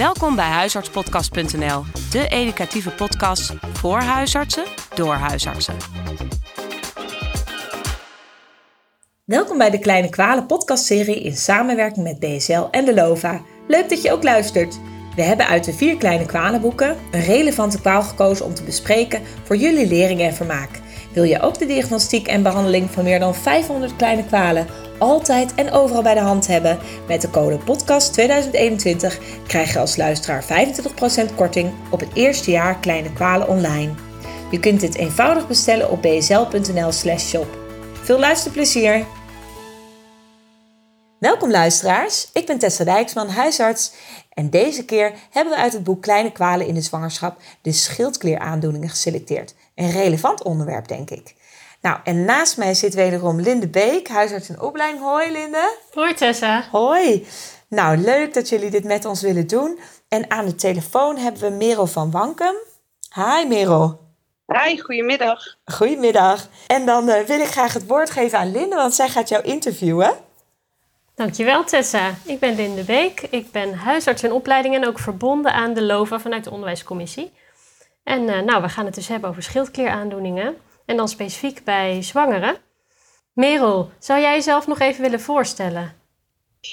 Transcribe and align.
Welkom 0.00 0.36
bij 0.36 0.48
huisartspodcast.nl, 0.48 1.84
de 2.10 2.28
educatieve 2.28 2.90
podcast 2.90 3.52
voor 3.72 3.98
huisartsen 3.98 4.64
door 4.94 5.14
huisartsen. 5.14 5.76
Welkom 9.24 9.58
bij 9.58 9.70
de 9.70 9.78
Kleine 9.78 10.08
Kwalen 10.08 10.46
podcastserie 10.46 11.22
in 11.22 11.36
samenwerking 11.36 12.04
met 12.04 12.18
BSL 12.18 12.66
en 12.70 12.84
de 12.84 12.94
LOVA. 12.94 13.42
Leuk 13.68 13.88
dat 13.88 14.02
je 14.02 14.12
ook 14.12 14.22
luistert. 14.22 14.80
We 15.16 15.22
hebben 15.22 15.46
uit 15.46 15.64
de 15.64 15.72
vier 15.72 15.96
kleine 15.96 16.26
kwalenboeken 16.26 16.96
een 17.10 17.24
relevante 17.24 17.80
kwaal 17.80 18.02
gekozen 18.02 18.44
om 18.44 18.54
te 18.54 18.62
bespreken 18.62 19.22
voor 19.44 19.56
jullie 19.56 19.86
lering 19.86 20.20
en 20.20 20.34
vermaak. 20.34 20.80
Wil 21.12 21.22
je 21.22 21.40
ook 21.40 21.58
de 21.58 21.66
diagnostiek 21.66 22.26
en 22.26 22.42
behandeling 22.42 22.90
van 22.90 23.04
meer 23.04 23.18
dan 23.18 23.34
500 23.34 23.96
kleine 23.96 24.24
kwalen 24.24 24.66
altijd 24.98 25.54
en 25.54 25.70
overal 25.70 26.02
bij 26.02 26.14
de 26.14 26.20
hand 26.20 26.46
hebben? 26.46 26.78
Met 27.08 27.20
de 27.20 27.30
code 27.30 27.58
podcast 27.58 28.12
2021 28.12 29.18
krijg 29.46 29.72
je 29.72 29.78
als 29.78 29.96
luisteraar 29.96 30.44
25% 31.30 31.34
korting 31.34 31.72
op 31.90 32.00
het 32.00 32.08
eerste 32.14 32.50
jaar 32.50 32.78
kleine 32.78 33.12
kwalen 33.12 33.48
online. 33.48 33.92
Je 34.50 34.60
kunt 34.60 34.80
dit 34.80 34.94
eenvoudig 34.94 35.48
bestellen 35.48 35.90
op 35.90 36.02
bsl.nl/shop. 36.02 37.58
Veel 38.02 38.18
luisterplezier! 38.18 39.04
Welkom 41.18 41.50
luisteraars, 41.50 42.30
ik 42.32 42.46
ben 42.46 42.58
Tessa 42.58 42.84
Dijksman, 42.84 43.28
huisarts. 43.28 43.92
En 44.34 44.50
deze 44.50 44.84
keer 44.84 45.12
hebben 45.30 45.52
we 45.52 45.60
uit 45.60 45.72
het 45.72 45.84
boek 45.84 46.02
Kleine 46.02 46.32
kwalen 46.32 46.66
in 46.66 46.74
de 46.74 46.80
zwangerschap 46.80 47.40
de 47.62 47.72
schildklieraandoeningen 47.72 48.88
geselecteerd. 48.88 49.54
Een 49.74 49.90
relevant 49.90 50.42
onderwerp, 50.42 50.88
denk 50.88 51.10
ik. 51.10 51.34
Nou, 51.80 51.98
en 52.04 52.24
naast 52.24 52.56
mij 52.56 52.74
zit 52.74 52.94
wederom 52.94 53.40
Linde 53.40 53.68
Beek, 53.68 54.08
huisarts 54.08 54.48
en 54.48 54.60
opleiding. 54.60 55.02
Hoi 55.04 55.32
Linde. 55.32 55.76
Hoi 55.92 56.14
Tessa. 56.14 56.68
Hoi. 56.70 57.26
Nou, 57.68 57.96
leuk 57.96 58.34
dat 58.34 58.48
jullie 58.48 58.70
dit 58.70 58.84
met 58.84 59.04
ons 59.04 59.22
willen 59.22 59.46
doen. 59.46 59.78
En 60.08 60.30
aan 60.30 60.44
de 60.44 60.54
telefoon 60.54 61.16
hebben 61.16 61.42
we 61.42 61.50
Merel 61.50 61.86
van 61.86 62.10
Wankum. 62.10 62.54
Hi 63.14 63.46
Merel. 63.46 64.00
Hi, 64.46 64.80
goedemiddag. 64.80 65.56
Goedemiddag. 65.64 66.48
En 66.66 66.86
dan 66.86 67.08
uh, 67.08 67.20
wil 67.20 67.40
ik 67.40 67.46
graag 67.46 67.72
het 67.72 67.86
woord 67.86 68.10
geven 68.10 68.38
aan 68.38 68.52
Linde, 68.52 68.76
want 68.76 68.94
zij 68.94 69.08
gaat 69.08 69.28
jou 69.28 69.44
interviewen. 69.44 70.14
Dankjewel 71.14 71.64
Tessa. 71.64 72.14
Ik 72.24 72.38
ben 72.38 72.54
Linde 72.54 72.82
Beek. 72.82 73.20
Ik 73.20 73.50
ben 73.50 73.74
huisarts 73.74 74.22
in 74.22 74.32
opleiding 74.32 74.74
en 74.74 74.86
ook 74.86 74.98
verbonden 74.98 75.52
aan 75.52 75.74
de 75.74 75.82
LOVA 75.82 76.20
vanuit 76.20 76.44
de 76.44 76.50
onderwijscommissie. 76.50 77.32
En 78.02 78.22
uh, 78.22 78.40
nou, 78.40 78.62
we 78.62 78.68
gaan 78.68 78.84
het 78.84 78.94
dus 78.94 79.08
hebben 79.08 79.30
over 79.30 79.42
schildklieraandoeningen. 79.42 80.56
En 80.84 80.96
dan 80.96 81.08
specifiek 81.08 81.64
bij 81.64 82.02
zwangeren. 82.02 82.56
Merel, 83.32 83.90
zou 83.98 84.20
jij 84.20 84.34
jezelf 84.34 84.66
nog 84.66 84.78
even 84.78 85.02
willen 85.02 85.20
voorstellen? 85.20 85.98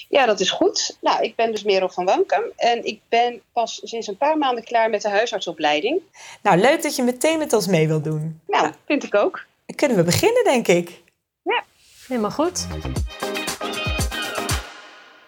Ja, 0.09 0.25
dat 0.25 0.39
is 0.39 0.51
goed. 0.51 0.97
Nou, 1.01 1.23
ik 1.23 1.35
ben 1.35 1.51
dus 1.51 1.63
Merel 1.63 1.89
van 1.89 2.05
Wankum 2.05 2.43
en 2.55 2.85
ik 2.85 3.01
ben 3.09 3.41
pas 3.53 3.81
sinds 3.83 4.07
een 4.07 4.17
paar 4.17 4.37
maanden 4.37 4.63
klaar 4.63 4.89
met 4.89 5.01
de 5.01 5.09
huisartsopleiding. 5.09 6.01
Nou, 6.41 6.57
leuk 6.57 6.83
dat 6.83 6.95
je 6.95 7.03
meteen 7.03 7.37
met 7.37 7.53
ons 7.53 7.67
mee 7.67 7.87
wilt 7.87 8.03
doen. 8.03 8.41
Nou, 8.47 8.71
vind 8.85 9.03
ik 9.03 9.15
ook. 9.15 9.45
Kunnen 9.75 9.97
we 9.97 10.03
beginnen, 10.03 10.43
denk 10.43 10.67
ik? 10.67 11.01
Ja. 11.43 11.63
Helemaal 12.07 12.31
goed. 12.31 12.67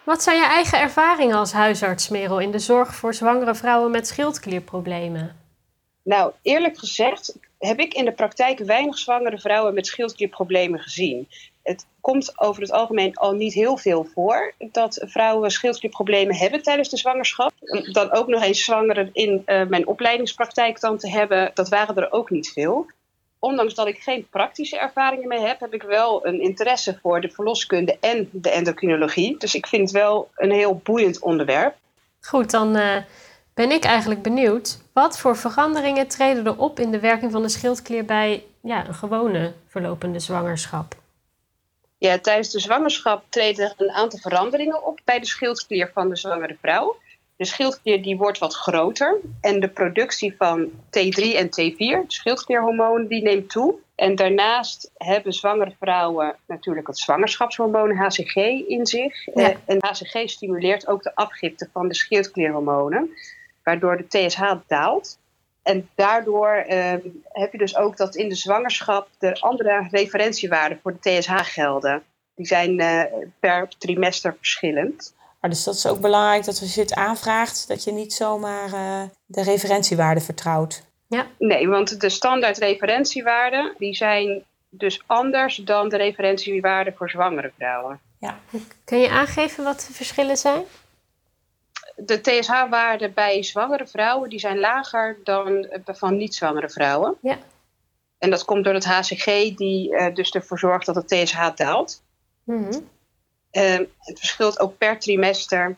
Wat 0.04 0.22
zijn 0.22 0.36
je 0.36 0.46
eigen 0.46 0.80
ervaringen 0.80 1.36
als 1.36 1.52
huisarts, 1.52 2.08
Merel, 2.08 2.38
in 2.38 2.50
de 2.50 2.58
zorg 2.58 2.94
voor 2.94 3.14
zwangere 3.14 3.54
vrouwen 3.54 3.90
met 3.90 4.06
schildklierproblemen? 4.06 5.39
Nou, 6.10 6.32
eerlijk 6.42 6.78
gezegd 6.78 7.36
heb 7.58 7.78
ik 7.80 7.94
in 7.94 8.04
de 8.04 8.12
praktijk 8.12 8.58
weinig 8.58 8.98
zwangere 8.98 9.38
vrouwen 9.38 9.74
met 9.74 9.86
schildklierproblemen 9.86 10.80
gezien. 10.80 11.28
Het 11.62 11.86
komt 12.00 12.40
over 12.40 12.62
het 12.62 12.72
algemeen 12.72 13.14
al 13.14 13.32
niet 13.32 13.54
heel 13.54 13.76
veel 13.76 14.04
voor 14.14 14.54
dat 14.58 15.04
vrouwen 15.06 15.50
schildklierproblemen 15.50 16.34
hebben 16.34 16.62
tijdens 16.62 16.88
de 16.88 16.96
zwangerschap. 16.96 17.52
Dan 17.92 18.12
ook 18.12 18.26
nog 18.26 18.42
eens 18.42 18.64
zwangeren 18.64 19.10
in 19.12 19.42
uh, 19.46 19.66
mijn 19.66 19.86
opleidingspraktijk 19.86 20.80
dan 20.80 20.98
te 20.98 21.10
hebben, 21.10 21.50
dat 21.54 21.68
waren 21.68 21.96
er 21.96 22.12
ook 22.12 22.30
niet 22.30 22.52
veel. 22.52 22.86
Ondanks 23.38 23.74
dat 23.74 23.86
ik 23.86 23.98
geen 23.98 24.26
praktische 24.30 24.78
ervaringen 24.78 25.28
mee 25.28 25.40
heb, 25.40 25.60
heb 25.60 25.74
ik 25.74 25.82
wel 25.82 26.26
een 26.26 26.40
interesse 26.40 26.98
voor 27.02 27.20
de 27.20 27.30
verloskunde 27.30 27.96
en 28.00 28.28
de 28.32 28.50
endocrinologie. 28.50 29.38
Dus 29.38 29.54
ik 29.54 29.66
vind 29.66 29.82
het 29.82 29.90
wel 29.90 30.30
een 30.36 30.52
heel 30.52 30.80
boeiend 30.84 31.20
onderwerp. 31.20 31.74
Goed, 32.20 32.50
dan 32.50 32.76
uh, 32.76 32.96
ben 33.54 33.70
ik 33.70 33.84
eigenlijk 33.84 34.22
benieuwd. 34.22 34.78
Wat 34.92 35.18
voor 35.18 35.36
veranderingen 35.36 36.08
treden 36.08 36.46
er 36.46 36.58
op 36.58 36.78
in 36.78 36.90
de 36.90 37.00
werking 37.00 37.32
van 37.32 37.42
de 37.42 37.48
schildklier 37.48 38.04
bij 38.04 38.44
ja, 38.62 38.86
een 38.86 38.94
gewone 38.94 39.52
verlopende 39.66 40.18
zwangerschap? 40.18 40.94
Ja, 41.98 42.18
tijdens 42.18 42.50
de 42.50 42.60
zwangerschap 42.60 43.24
treden 43.28 43.64
er 43.64 43.74
een 43.76 43.90
aantal 43.90 44.18
veranderingen 44.18 44.86
op 44.86 45.00
bij 45.04 45.18
de 45.18 45.26
schildklier 45.26 45.90
van 45.94 46.08
de 46.08 46.16
zwangere 46.16 46.56
vrouw. 46.60 46.96
De 47.36 47.44
schildklier 47.44 48.02
die 48.02 48.16
wordt 48.16 48.38
wat 48.38 48.54
groter 48.54 49.18
en 49.40 49.60
de 49.60 49.68
productie 49.68 50.34
van 50.38 50.70
T3 50.70 51.36
en 51.36 51.46
T4, 51.46 51.76
de 51.76 52.04
schildklierhormoon, 52.06 53.06
die 53.06 53.22
neemt 53.22 53.50
toe. 53.50 53.74
En 53.94 54.14
daarnaast 54.14 54.90
hebben 54.96 55.32
zwangere 55.32 55.72
vrouwen 55.80 56.36
natuurlijk 56.46 56.86
het 56.86 56.98
zwangerschapshormoon 56.98 57.96
HCG 57.96 58.36
in 58.66 58.86
zich. 58.86 59.26
Ja. 59.34 59.52
En 59.64 59.76
HCG 59.78 60.28
stimuleert 60.28 60.86
ook 60.86 61.02
de 61.02 61.14
afgifte 61.14 61.68
van 61.72 61.88
de 61.88 61.94
schildklierhormonen, 61.94 63.10
waardoor 63.70 63.96
de 63.96 64.26
TSH 64.26 64.52
daalt. 64.66 65.18
En 65.62 65.88
daardoor 65.94 66.64
uh, 66.68 66.92
heb 67.24 67.52
je 67.52 67.58
dus 67.58 67.76
ook 67.76 67.96
dat 67.96 68.14
in 68.14 68.28
de 68.28 68.34
zwangerschap 68.34 69.08
er 69.18 69.38
andere 69.40 69.86
referentiewaarden 69.90 70.78
voor 70.82 70.96
de 71.00 71.18
TSH 71.18 71.32
gelden. 71.36 72.02
Die 72.34 72.46
zijn 72.46 72.80
uh, 72.80 73.02
per 73.40 73.68
trimester 73.78 74.34
verschillend. 74.36 75.14
Maar 75.40 75.50
dus 75.50 75.64
dat 75.64 75.74
is 75.74 75.86
ook 75.86 76.00
belangrijk 76.00 76.44
dat 76.44 76.60
als 76.60 76.74
je 76.74 76.80
het 76.80 76.94
aanvraagt, 76.94 77.68
dat 77.68 77.84
je 77.84 77.92
niet 77.92 78.12
zomaar 78.12 78.72
uh, 78.72 79.02
de 79.26 79.42
referentiewaarden 79.42 80.22
vertrouwt. 80.22 80.82
Ja. 81.06 81.26
Nee, 81.38 81.68
want 81.68 82.00
de 82.00 82.08
standaard 82.08 82.58
referentiewaarden 82.58 83.74
die 83.78 83.94
zijn 83.94 84.44
dus 84.68 85.02
anders 85.06 85.56
dan 85.56 85.88
de 85.88 85.96
referentiewaarden 85.96 86.94
voor 86.96 87.10
zwangere 87.10 87.52
vrouwen. 87.56 88.00
Ja. 88.18 88.38
Kun 88.84 88.98
je 88.98 89.10
aangeven 89.10 89.64
wat 89.64 89.84
de 89.88 89.92
verschillen 89.92 90.36
zijn? 90.36 90.64
De 92.04 92.20
TSH-waarden 92.20 93.14
bij 93.14 93.42
zwangere 93.42 93.86
vrouwen 93.86 94.30
die 94.30 94.38
zijn 94.38 94.58
lager 94.58 95.18
dan 95.24 95.66
van 95.84 96.16
niet-zwangere 96.16 96.68
vrouwen. 96.68 97.16
Ja. 97.22 97.38
En 98.18 98.30
dat 98.30 98.44
komt 98.44 98.64
door 98.64 98.74
het 98.74 98.84
HCG 98.84 99.54
die 99.56 99.90
uh, 99.92 100.14
dus 100.14 100.30
ervoor 100.30 100.58
zorgt 100.58 100.86
dat 100.86 100.94
de 100.94 101.04
TSH 101.04 101.54
daalt. 101.54 102.02
Mm 102.44 102.62
-hmm. 102.62 102.88
Uh, 103.52 103.86
het 103.98 104.18
verschilt 104.18 104.60
ook 104.60 104.78
per 104.78 104.98
trimester 104.98 105.76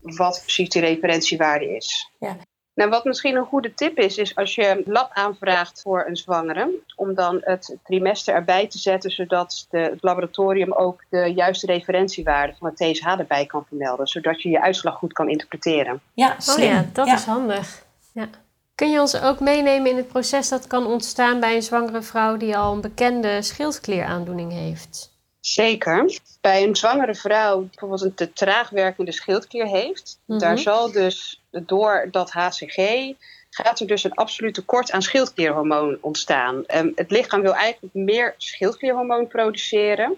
wat 0.00 0.40
precies 0.42 0.68
die 0.68 0.80
referentiewaarde 0.80 1.76
is. 1.76 2.10
Ja. 2.20 2.36
Nou, 2.74 2.90
wat 2.90 3.04
misschien 3.04 3.36
een 3.36 3.44
goede 3.44 3.74
tip 3.74 3.98
is, 3.98 4.18
is 4.18 4.36
als 4.36 4.54
je 4.54 4.68
een 4.68 4.82
lab 4.86 5.10
aanvraagt 5.12 5.80
voor 5.82 6.04
een 6.08 6.16
zwangere, 6.16 6.70
om 6.96 7.14
dan 7.14 7.38
het 7.40 7.76
trimester 7.84 8.34
erbij 8.34 8.66
te 8.66 8.78
zetten, 8.78 9.10
zodat 9.10 9.66
de, 9.70 9.78
het 9.78 10.02
laboratorium 10.02 10.72
ook 10.72 11.04
de 11.10 11.32
juiste 11.34 11.66
referentiewaarde 11.66 12.54
van 12.58 12.68
het 12.68 12.76
TSH 12.76 13.06
erbij 13.06 13.46
kan 13.46 13.64
vermelden, 13.68 14.06
zodat 14.06 14.42
je 14.42 14.48
je 14.48 14.62
uitslag 14.62 14.94
goed 14.94 15.12
kan 15.12 15.28
interpreteren. 15.28 16.00
Ja, 16.14 16.34
slim. 16.38 16.68
Oh 16.68 16.72
ja, 16.72 16.84
dat 16.92 17.06
ja. 17.06 17.14
is 17.14 17.24
handig. 17.24 17.84
Ja. 18.12 18.28
Kun 18.74 18.90
je 18.90 19.00
ons 19.00 19.20
ook 19.20 19.40
meenemen 19.40 19.90
in 19.90 19.96
het 19.96 20.08
proces 20.08 20.48
dat 20.48 20.66
kan 20.66 20.86
ontstaan 20.86 21.40
bij 21.40 21.54
een 21.54 21.62
zwangere 21.62 22.02
vrouw 22.02 22.36
die 22.36 22.56
al 22.56 22.72
een 22.72 22.80
bekende 22.80 23.42
schildklieraandoening 23.42 24.52
heeft? 24.52 25.13
Zeker. 25.46 26.18
Bij 26.40 26.62
een 26.62 26.76
zwangere 26.76 27.14
vrouw 27.14 27.58
die 27.60 27.68
bijvoorbeeld 27.68 28.02
een 28.02 28.14
te 28.14 28.32
traag 28.32 28.70
werkende 28.70 29.12
schildklier 29.12 29.66
heeft, 29.66 30.18
Mhm. 30.24 30.38
daar 30.38 30.58
zal 30.58 30.92
dus 30.92 31.42
door 31.50 32.08
dat 32.10 32.30
HCG 32.30 33.12
gaat 33.50 33.80
er 33.80 33.86
dus 33.86 34.04
een 34.04 34.14
absoluut 34.14 34.54
tekort 34.54 34.90
aan 34.90 35.02
schildklierhormoon 35.02 35.98
ontstaan. 36.00 36.64
Um, 36.74 36.92
het 36.94 37.10
lichaam 37.10 37.40
wil 37.40 37.54
eigenlijk 37.54 37.94
meer 37.94 38.34
schildklierhormoon 38.36 39.26
produceren, 39.26 40.16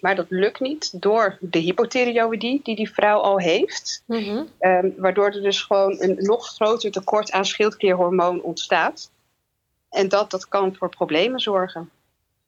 maar 0.00 0.14
dat 0.14 0.26
lukt 0.28 0.60
niet 0.60 1.00
door 1.02 1.36
de 1.40 1.58
hypothyreoïdie 1.58 2.60
die 2.64 2.76
die 2.76 2.92
vrouw 2.92 3.18
al 3.20 3.38
heeft, 3.38 4.02
Mhm. 4.06 4.42
um, 4.60 4.94
waardoor 4.96 5.26
er 5.26 5.42
dus 5.42 5.62
gewoon 5.62 5.96
een 5.98 6.16
nog 6.18 6.46
groter 6.48 6.90
tekort 6.90 7.30
aan 7.30 7.44
schildklierhormoon 7.46 8.42
ontstaat. 8.42 9.10
En 9.90 10.08
dat, 10.08 10.30
dat 10.30 10.48
kan 10.48 10.74
voor 10.76 10.88
problemen 10.88 11.40
zorgen. 11.40 11.90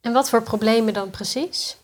En 0.01 0.13
wat 0.13 0.29
voor 0.31 0.43
problemen 0.43 0.95
dan 0.95 1.11
precies? 1.11 1.77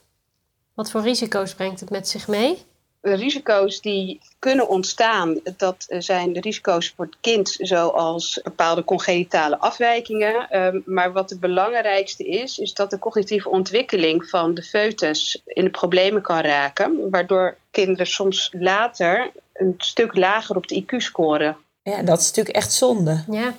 Wat 0.78 0.90
voor 0.90 1.02
risico's 1.02 1.54
brengt 1.54 1.80
het 1.80 1.90
met 1.90 2.08
zich 2.08 2.28
mee? 2.28 2.58
De 3.00 3.14
risico's 3.14 3.80
die 3.80 4.20
kunnen 4.38 4.68
ontstaan, 4.68 5.40
dat 5.56 5.86
zijn 5.88 6.32
de 6.32 6.40
risico's 6.40 6.92
voor 6.96 7.04
het 7.04 7.16
kind, 7.20 7.56
zoals 7.58 8.40
bepaalde 8.42 8.84
congenitale 8.84 9.58
afwijkingen. 9.58 10.56
Um, 10.56 10.82
maar 10.86 11.12
wat 11.12 11.30
het 11.30 11.40
belangrijkste 11.40 12.24
is, 12.24 12.58
is 12.58 12.74
dat 12.74 12.90
de 12.90 12.98
cognitieve 12.98 13.48
ontwikkeling 13.48 14.28
van 14.28 14.54
de 14.54 14.62
foetus 14.62 15.42
in 15.44 15.64
de 15.64 15.70
problemen 15.70 16.22
kan 16.22 16.40
raken, 16.40 17.10
waardoor 17.10 17.56
kinderen 17.70 18.06
soms 18.06 18.50
later 18.58 19.30
een 19.52 19.74
stuk 19.76 20.16
lager 20.16 20.56
op 20.56 20.66
de 20.66 20.82
IQ 20.82 20.96
scoren. 20.96 21.56
Ja, 21.82 22.02
dat 22.02 22.20
is 22.20 22.26
natuurlijk 22.26 22.56
echt 22.56 22.72
zonde. 22.72 23.24
Ja, 23.30 23.54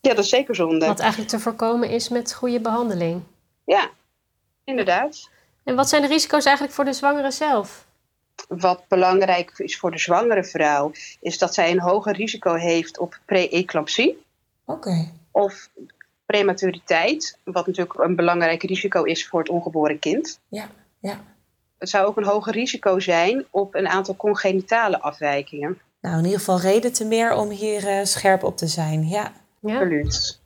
Ja, 0.00 0.14
dat 0.14 0.24
is 0.24 0.30
zeker 0.30 0.54
zonde. 0.54 0.86
wat 0.86 1.00
eigenlijk 1.00 1.30
te 1.30 1.38
voorkomen 1.38 1.88
is 1.88 2.08
met 2.08 2.34
goede 2.34 2.60
behandeling. 2.60 3.22
Ja, 3.64 3.90
inderdaad. 4.64 5.30
En 5.64 5.74
wat 5.74 5.88
zijn 5.88 6.02
de 6.02 6.08
risico's 6.08 6.44
eigenlijk 6.44 6.74
voor 6.74 6.84
de 6.84 6.92
zwangere 6.92 7.30
zelf? 7.30 7.86
wat 8.48 8.82
belangrijk 8.88 9.52
is 9.56 9.78
voor 9.78 9.90
de 9.90 9.98
zwangere 9.98 10.44
vrouw, 10.44 10.92
is 11.20 11.38
dat 11.38 11.54
zij 11.54 11.70
een 11.70 11.80
hoger 11.80 12.16
risico 12.16 12.54
heeft 12.54 12.98
op 12.98 13.18
pre-eclampsie. 13.24 14.22
Oké. 14.64 15.10
Of 15.30 15.68
prematuriteit, 16.26 17.38
wat 17.44 17.66
natuurlijk 17.66 17.98
een 17.98 18.16
belangrijk 18.16 18.62
risico 18.62 19.02
is 19.02 19.28
voor 19.28 19.40
het 19.40 19.48
ongeboren 19.48 19.98
kind. 19.98 20.38
Ja, 20.48 20.68
ja. 20.98 21.20
Het 21.78 21.88
zou 21.88 22.06
ook 22.06 22.16
een 22.16 22.24
hoger 22.24 22.52
risico 22.52 23.00
zijn 23.00 23.46
op 23.50 23.74
een 23.74 23.88
aantal 23.88 24.16
congenitale 24.16 25.00
afwijkingen. 25.00 25.78
Nou, 26.00 26.18
in 26.18 26.24
ieder 26.24 26.38
geval 26.38 26.60
reden 26.60 26.92
te 26.92 27.04
meer 27.04 27.34
om 27.34 27.50
hier 27.50 27.98
uh, 27.98 28.04
scherp 28.04 28.42
op 28.42 28.56
te 28.56 28.66
zijn. 28.66 29.08
Ja. 29.08 29.32
Ja. 29.60 29.74
Absoluut. 29.74 30.40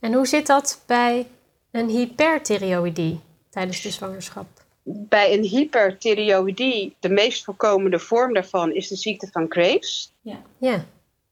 En 0.00 0.12
hoe 0.12 0.26
zit 0.26 0.46
dat 0.46 0.82
bij 0.86 1.26
een 1.70 1.88
hyperthyreoïdie 1.88 3.20
tijdens 3.50 3.82
de 3.82 3.90
zwangerschap? 3.90 4.46
Bij 4.90 5.32
een 5.32 5.42
hyperthyreoïdie, 5.44 6.96
de 7.00 7.08
meest 7.08 7.44
voorkomende 7.44 7.98
vorm 7.98 8.34
daarvan 8.34 8.72
is 8.72 8.88
de 8.88 8.96
ziekte 8.96 9.28
van 9.32 9.46
Graves. 9.48 10.12
Ja. 10.20 10.42
Ja. 10.58 10.84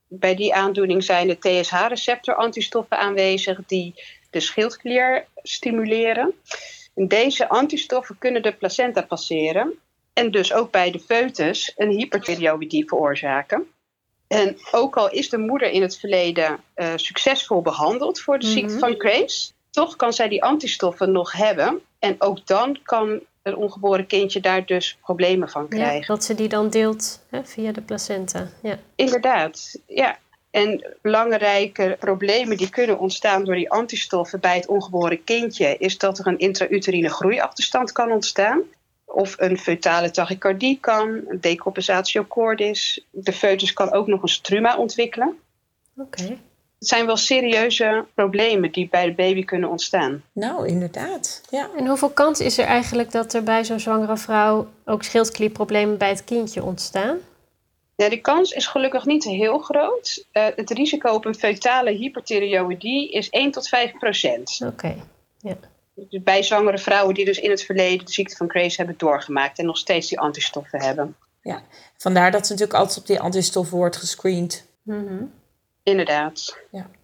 Bij 0.09 0.35
die 0.35 0.55
aandoening 0.55 1.05
zijn 1.05 1.27
de 1.27 1.39
TSH-receptor-antistoffen 1.39 2.99
aanwezig 2.99 3.61
die 3.67 3.95
de 4.31 4.41
schildklier 4.41 5.27
stimuleren. 5.43 6.35
En 6.95 7.09
deze 7.09 7.49
antistoffen 7.49 8.19
kunnen 8.19 8.43
de 8.43 8.53
placenta 8.53 9.03
passeren 9.03 9.75
en 10.13 10.31
dus 10.31 10.53
ook 10.53 10.71
bij 10.71 10.91
de 10.91 11.01
foetus 11.01 11.73
een 11.77 11.91
hyperthyreoïdie 11.91 12.89
veroorzaken. 12.89 13.67
En 14.27 14.57
ook 14.71 14.97
al 14.97 15.11
is 15.11 15.29
de 15.29 15.39
moeder 15.39 15.71
in 15.71 15.83
het 15.83 15.99
verleden 15.99 16.61
uh, 16.77 16.93
succesvol 16.97 17.63
behandeld 17.63 18.21
voor 18.21 18.39
de 18.39 18.47
ziekte 18.47 18.73
Mhm. 18.73 18.79
van 18.79 18.95
Graves, 18.99 19.53
toch 19.71 19.97
kan 19.97 20.13
zij 20.13 20.29
die 20.29 20.43
antistoffen 20.43 21.13
nog 21.13 21.33
hebben. 21.33 21.81
En 21.99 22.15
ook 22.19 22.47
dan 22.47 22.79
kan 22.83 23.21
een 23.47 23.57
ongeboren 23.57 24.07
kindje 24.07 24.41
daar 24.41 24.67
dus 24.67 24.99
problemen 25.03 25.49
van 25.49 25.67
ja, 25.69 25.77
krijgen. 25.77 26.15
dat 26.15 26.25
ze 26.25 26.35
die 26.35 26.49
dan 26.49 26.71
deelt 26.71 27.21
hè, 27.31 27.45
via 27.45 27.73
de 27.73 27.81
placenta. 27.81 28.49
Ja. 28.63 28.79
Inderdaad, 28.95 29.79
ja. 29.87 30.19
En 30.51 30.97
belangrijke 31.03 31.97
problemen 32.01 32.57
die 32.57 32.71
kunnen 32.71 32.99
ontstaan 32.99 33.45
door 33.45 33.55
die 33.55 33.71
antistoffen 33.71 34.41
bij 34.41 34.57
het 34.57 34.67
ongeboren 34.67 35.25
kindje, 35.25 35.77
is 35.79 35.99
dat 35.99 36.19
er 36.19 36.27
een 36.27 36.39
intrauterine 36.39 37.09
groeiachterstand 37.09 37.93
kan 37.93 38.11
ontstaan. 38.11 38.63
Of 39.05 39.35
een 39.39 39.59
fetale 39.59 40.11
tachycardie 40.11 40.79
kan, 40.81 41.21
een 41.27 41.41
decompensatio 41.41 42.25
cordis. 42.25 43.07
De 43.11 43.33
foetus 43.33 43.73
kan 43.73 43.93
ook 43.93 44.07
nog 44.07 44.23
een 44.23 44.29
struma 44.29 44.77
ontwikkelen. 44.77 45.39
Oké. 45.97 46.39
Het 46.79 46.89
zijn 46.89 47.07
wel 47.07 47.17
serieuze 47.17 48.05
problemen 48.15 48.73
die 48.73 48.89
bij 48.89 49.07
de 49.07 49.13
baby 49.13 49.45
kunnen 49.45 49.69
ontstaan. 49.69 50.23
Nou, 50.33 50.69
inderdaad. 50.69 51.43
Ja. 51.51 51.71
En 51.77 51.87
hoeveel 51.87 52.11
kans 52.11 52.41
is 52.41 52.59
er 52.59 52.65
eigenlijk 52.65 53.11
dat 53.11 53.35
er 53.35 53.43
bij 53.43 53.65
zo'n 53.65 53.81
zwangere 53.81 54.17
vrouw 54.17 54.69
ook 54.85 55.03
schildklierproblemen 55.03 55.99
bij 55.99 56.09
het 56.09 56.25
kindje 56.25 56.63
ontstaan? 56.63 57.19
Ja, 57.97 58.09
de 58.09 58.21
kans 58.21 58.53
is 58.53 58.67
gelukkig 58.67 59.05
niet 59.05 59.25
heel 59.25 59.59
groot. 59.59 60.27
Eh, 60.33 60.47
het 60.57 60.71
risico 60.71 61.13
op 61.13 61.25
een 61.25 61.35
fetale 61.35 61.91
hyperthyreoïdie 61.91 63.11
is 63.11 63.31
1 63.31 63.51
tot 63.51 63.69
5 63.69 63.93
procent. 63.93 64.61
Oké. 64.65 64.97
Dus 65.95 66.23
bij 66.23 66.43
zwangere 66.43 66.79
vrouwen 66.79 67.15
die 67.15 67.25
dus 67.25 67.39
in 67.39 67.51
het 67.51 67.63
verleden 67.63 68.07
de 68.07 68.13
ziekte 68.13 68.37
van 68.37 68.51
Graves 68.51 68.77
hebben 68.77 68.95
doorgemaakt 68.99 69.59
en 69.59 69.67
nog 69.67 69.79
steeds 69.79 70.09
die 70.09 70.21
antistoffen 70.21 70.81
hebben. 70.83 71.17
Vandaar 71.97 72.31
dat 72.31 72.47
ze 72.47 72.53
natuurlijk 72.53 72.79
altijd 72.79 72.99
op 72.99 73.07
die 73.07 73.21
antistoffen 73.21 73.77
wordt 73.77 73.97
gescreend. 73.97 74.67
Mhm. 74.83 75.25
Inderdaad. 75.87 76.59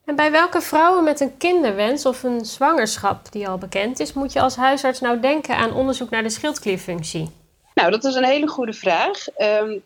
En 0.04 0.16
bij 0.16 0.30
welke 0.30 0.60
vrouwen 0.60 1.04
met 1.04 1.20
een 1.20 1.36
kinderwens 1.36 2.06
of 2.06 2.22
een 2.22 2.44
zwangerschap 2.44 3.32
die 3.32 3.48
al 3.48 3.58
bekend 3.58 4.00
is, 4.00 4.12
moet 4.12 4.32
je 4.32 4.40
als 4.40 4.56
huisarts 4.56 5.00
nou 5.00 5.20
denken 5.20 5.56
aan 5.56 5.74
onderzoek 5.74 6.10
naar 6.10 6.22
de 6.22 6.28
schildklierfunctie? 6.28 7.30
Nou, 7.74 7.90
dat 7.90 8.04
is 8.04 8.14
een 8.14 8.24
hele 8.24 8.46
goede 8.46 8.72
vraag. 8.72 9.28
Ehm, 9.28 9.78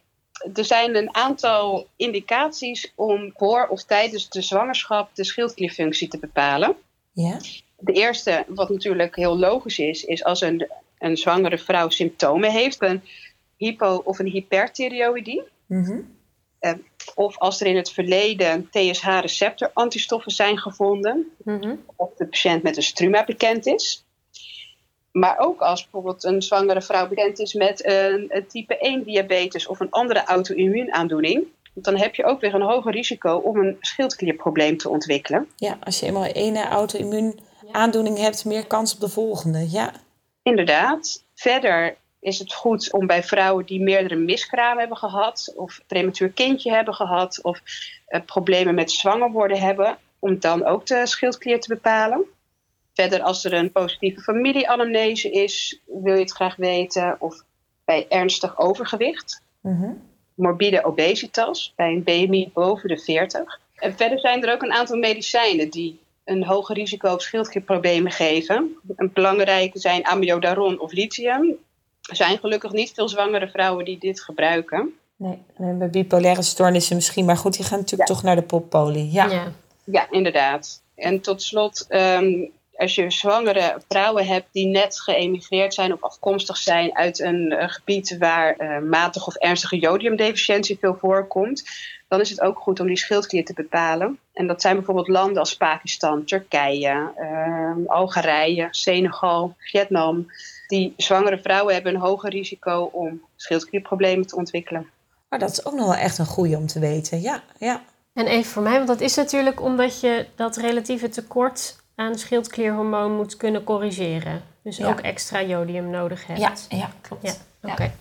er 0.55 0.65
zijn 0.65 0.97
een 0.97 1.15
aantal 1.15 1.87
indicaties 1.97 2.93
om 2.95 3.33
voor 3.37 3.67
of 3.71 3.85
tijdens 3.85 4.29
de 4.29 4.43
zwangerschap 4.43 5.11
de 5.15 5.25
schildklierfunctie 5.25 6.09
te 6.09 6.19
bepalen. 6.19 6.77
Ja. 7.13 7.39
De 7.79 7.93
eerste, 7.93 8.45
wat 8.49 8.69
natuurlijk 8.69 9.17
heel 9.17 9.39
logisch 9.39 9.79
is, 9.79 10.05
is 10.05 10.25
als 10.25 10.41
een, 10.41 10.69
een 10.99 11.17
zwangere 11.17 11.59
vrouw 11.59 11.89
symptomen 11.89 12.51
heeft, 12.51 12.83
een 12.83 13.03
hypo- 13.57 14.03
of 14.05 14.19
een 14.19 14.27
hyperthyreoïdie. 14.27 15.43
Mhm. 15.67 16.01
Of 17.15 17.39
als 17.39 17.61
er 17.61 17.67
in 17.67 17.77
het 17.77 17.91
verleden 17.93 18.69
TSH-receptor-antistoffen 18.71 20.33
zijn 20.33 20.59
gevonden, 20.59 21.27
Mhm. 21.45 21.75
of 21.97 22.15
de 22.17 22.27
patiënt 22.27 22.63
met 22.63 22.77
een 22.77 22.83
struma 22.83 23.25
bekend 23.25 23.67
is. 23.67 24.05
Maar 25.13 25.39
ook 25.39 25.61
als 25.61 25.83
bijvoorbeeld 25.83 26.25
een 26.25 26.43
zwangere 26.43 26.83
vrouw 26.83 27.09
bekend 27.09 27.39
is 27.39 27.55
met 27.55 27.87
een, 27.87 28.27
een 28.29 28.47
type 28.47 28.77
1 28.79 29.05
diabetes 29.05 29.67
of 29.67 29.81
een 29.81 29.91
andere 29.91 30.25
auto-immuunaandoening. 30.25 31.45
Dan 31.75 31.97
heb 31.97 32.15
je 32.15 32.25
ook 32.25 32.41
weer 32.41 32.55
een 32.55 32.63
hoger 32.63 32.93
risico 32.93 33.37
om 33.37 33.57
een 33.57 33.77
schildklierprobleem 33.81 34.77
te 34.77 34.89
ontwikkelen. 34.89 35.49
ja, 35.57 35.79
als 35.83 36.01
je 36.01 36.07
eenmaal 36.07 36.25
één 36.25 36.57
auto-immuun 36.57 37.39
aandoening 37.73 38.19
hebt, 38.19 38.45
meer 38.45 38.67
kans 38.67 38.95
op 38.95 39.01
de 39.01 39.09
volgende. 39.09 39.71
Ja. 39.71 39.93
Inderdaad. 40.43 41.25
Verder 41.35 41.97
is 42.21 42.39
het 42.39 42.55
goed 42.55 42.93
om 42.93 43.07
bij 43.07 43.23
vrouwen 43.23 43.67
die 43.67 43.81
meerdere 43.83 44.15
miskramen 44.17 44.79
hebben 44.79 44.97
gehad, 44.97 45.53
of 45.57 45.81
prematuur 45.87 46.29
kindje 46.29 46.71
hebben 46.73 46.95
gehad, 46.95 47.43
of 47.43 47.61
eh, 48.07 48.21
problemen 48.25 48.75
met 48.75 48.91
zwanger 48.91 49.31
worden 49.31 49.61
hebben, 49.61 49.99
om 50.19 50.41
dan 50.41 50.65
ook 50.65 50.87
de 50.87 51.07
schildklier 51.07 51.61
te 51.61 51.69
bepalen. 51.69 52.25
Verder, 52.95 53.23
als 53.23 53.45
er 53.45 53.53
een 53.53 53.73
positieve 53.73 54.21
familieanamnese 54.21 55.31
is, 55.31 55.81
wil 55.87 56.15
je 56.15 56.21
het 56.21 56.33
graag 56.33 56.57
weten, 56.57 57.17
of 57.19 57.43
bij 57.85 58.07
ernstig 58.09 58.59
overgewicht, 58.59 59.43
Mhm. 59.61 59.91
morbide 60.35 60.85
obesitas, 60.85 61.73
bij 61.77 61.93
een 61.93 62.03
BMI 62.03 62.51
boven 62.53 62.89
de 62.89 62.99
40. 62.99 63.61
En 63.75 63.97
verder 63.97 64.19
zijn 64.19 64.45
er 64.45 64.53
ook 64.53 64.63
een 64.63 64.73
aantal 64.73 64.97
medicijnen 64.97 65.71
die 65.71 66.01
een 66.25 66.45
hoger 66.45 66.75
risico 66.75 67.13
op 67.13 67.21
schildklierproblemen 67.21 68.13
geven. 68.13 68.77
Een 68.97 69.11
belangrijke 69.13 69.79
zijn 69.79 70.07
amiodaron 70.07 70.81
of 70.81 70.93
lithium. 70.93 71.57
Er 72.07 72.17
zijn 72.17 72.39
gelukkig 72.39 72.73
niet 72.73 72.93
veel 72.95 73.09
zwangere 73.09 73.49
vrouwen 73.49 73.85
die 73.85 73.99
dit 73.99 74.21
gebruiken. 74.21 74.95
Nee, 75.17 75.39
bij 75.57 75.91
bipolaire 75.91 76.43
stoornissen 76.43 76.97
misschien. 76.97 77.25
Maar 77.25 77.37
goed, 77.37 77.57
die 77.57 77.65
gaan 77.65 77.79
natuurlijk 77.79 78.09
toch 78.09 78.23
naar 78.23 78.37
de 78.37 78.43
poppolie. 78.43 79.11
Ja. 79.13 79.27
ja. 79.31 79.53
Ja, 79.85 80.11
inderdaad. 80.11 80.83
En 80.95 81.21
tot 81.21 81.43
slot, 81.43 81.85
ehm, 81.89 82.47
als 82.77 82.95
je 82.95 83.11
zwangere 83.11 83.81
vrouwen 83.89 84.27
hebt 84.27 84.47
die 84.53 84.67
net 84.67 85.01
geëmigreerd 85.01 85.75
zijn 85.75 85.93
of 85.93 86.03
afkomstig 86.03 86.57
zijn 86.57 86.97
uit 86.97 87.21
een 87.21 87.53
eh, 87.53 87.69
gebied 87.69 88.17
waar 88.19 88.57
eh, 88.57 88.79
matig 88.79 89.27
of 89.27 89.35
ernstige 89.35 89.79
jodiumdeficiëntie 89.79 90.79
veel 90.81 90.97
voorkomt, 91.01 91.65
dan 92.09 92.21
is 92.21 92.31
het 92.31 92.41
ook 92.41 92.59
goed 92.59 92.81
om 92.81 92.87
die 92.87 92.97
schildklier 92.97 93.45
te 93.45 93.53
bepalen. 93.53 94.19
En 94.33 94.47
dat 94.47 94.61
zijn 94.61 94.77
bijvoorbeeld 94.77 95.09
landen 95.09 95.39
als 95.39 95.57
Pakistan, 95.57 96.25
Turkije, 96.25 97.13
ehm, 97.17 97.87
Algerije, 97.87 98.69
Senegal, 98.71 99.55
Vietnam. 99.59 100.27
Die 100.67 100.95
zwangere 100.97 101.39
vrouwen 101.43 101.75
hebben 101.75 101.95
een 101.95 102.01
hoger 102.01 102.31
risico 102.31 102.89
om 102.93 103.21
schildklierproblemen 103.37 104.27
te 104.27 104.37
ontwikkelen. 104.37 104.91
Maar 105.29 105.39
dat 105.39 105.51
is 105.51 105.67
ook 105.67 105.75
nog 105.75 105.85
wel 105.87 105.95
echt 105.95 106.19
een 106.19 106.27
goeie 106.27 106.57
om 106.57 106.67
te 106.67 106.79
weten. 106.79 107.21
Ja, 107.21 107.43
ja. 107.59 107.83
En 108.13 108.27
even 108.27 108.51
voor 108.51 108.63
mij, 108.63 108.75
want 108.75 108.87
dat 108.89 109.01
is 109.01 109.15
natuurlijk 109.15 109.61
omdat 109.63 110.01
je 110.01 110.27
dat 110.35 110.57
relatieve 110.57 111.09
tekort 111.09 111.77
aan 111.95 112.19
schildklierhormoon 112.19 113.17
moet 113.17 113.37
kunnen 113.37 113.65
corrigeren. 113.65 114.43
Dus 114.63 114.77
Ja. 114.77 114.89
ook 114.89 115.01
extra 115.01 115.43
jodium 115.43 115.91
nodig 115.91 116.27
hebt. 116.27 116.41
Ja, 116.41 116.53
ja 116.69 116.91
klopt. 117.01 117.23
Ja, 117.63 117.71
oké. 117.73 117.93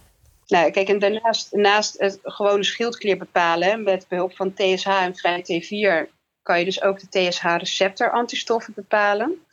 Nou, 0.47 0.71
kijk, 0.71 0.89
en 0.89 0.99
daarnaast 0.99 1.51
naast 1.51 1.99
het 1.99 2.19
gewone 2.23 2.63
schildklier 2.63 3.17
bepalen 3.17 3.83
met 3.83 4.05
behulp 4.07 4.35
van 4.35 4.53
TSH 4.53 4.87
en 4.87 5.15
vrij 5.15 5.41
T4 5.41 6.13
kan 6.45 6.59
je 6.59 6.65
dus 6.65 6.81
ook 6.81 6.99
de 6.99 7.09
TSH-receptor-antistoffen 7.09 8.73
bepalen. 8.73 9.45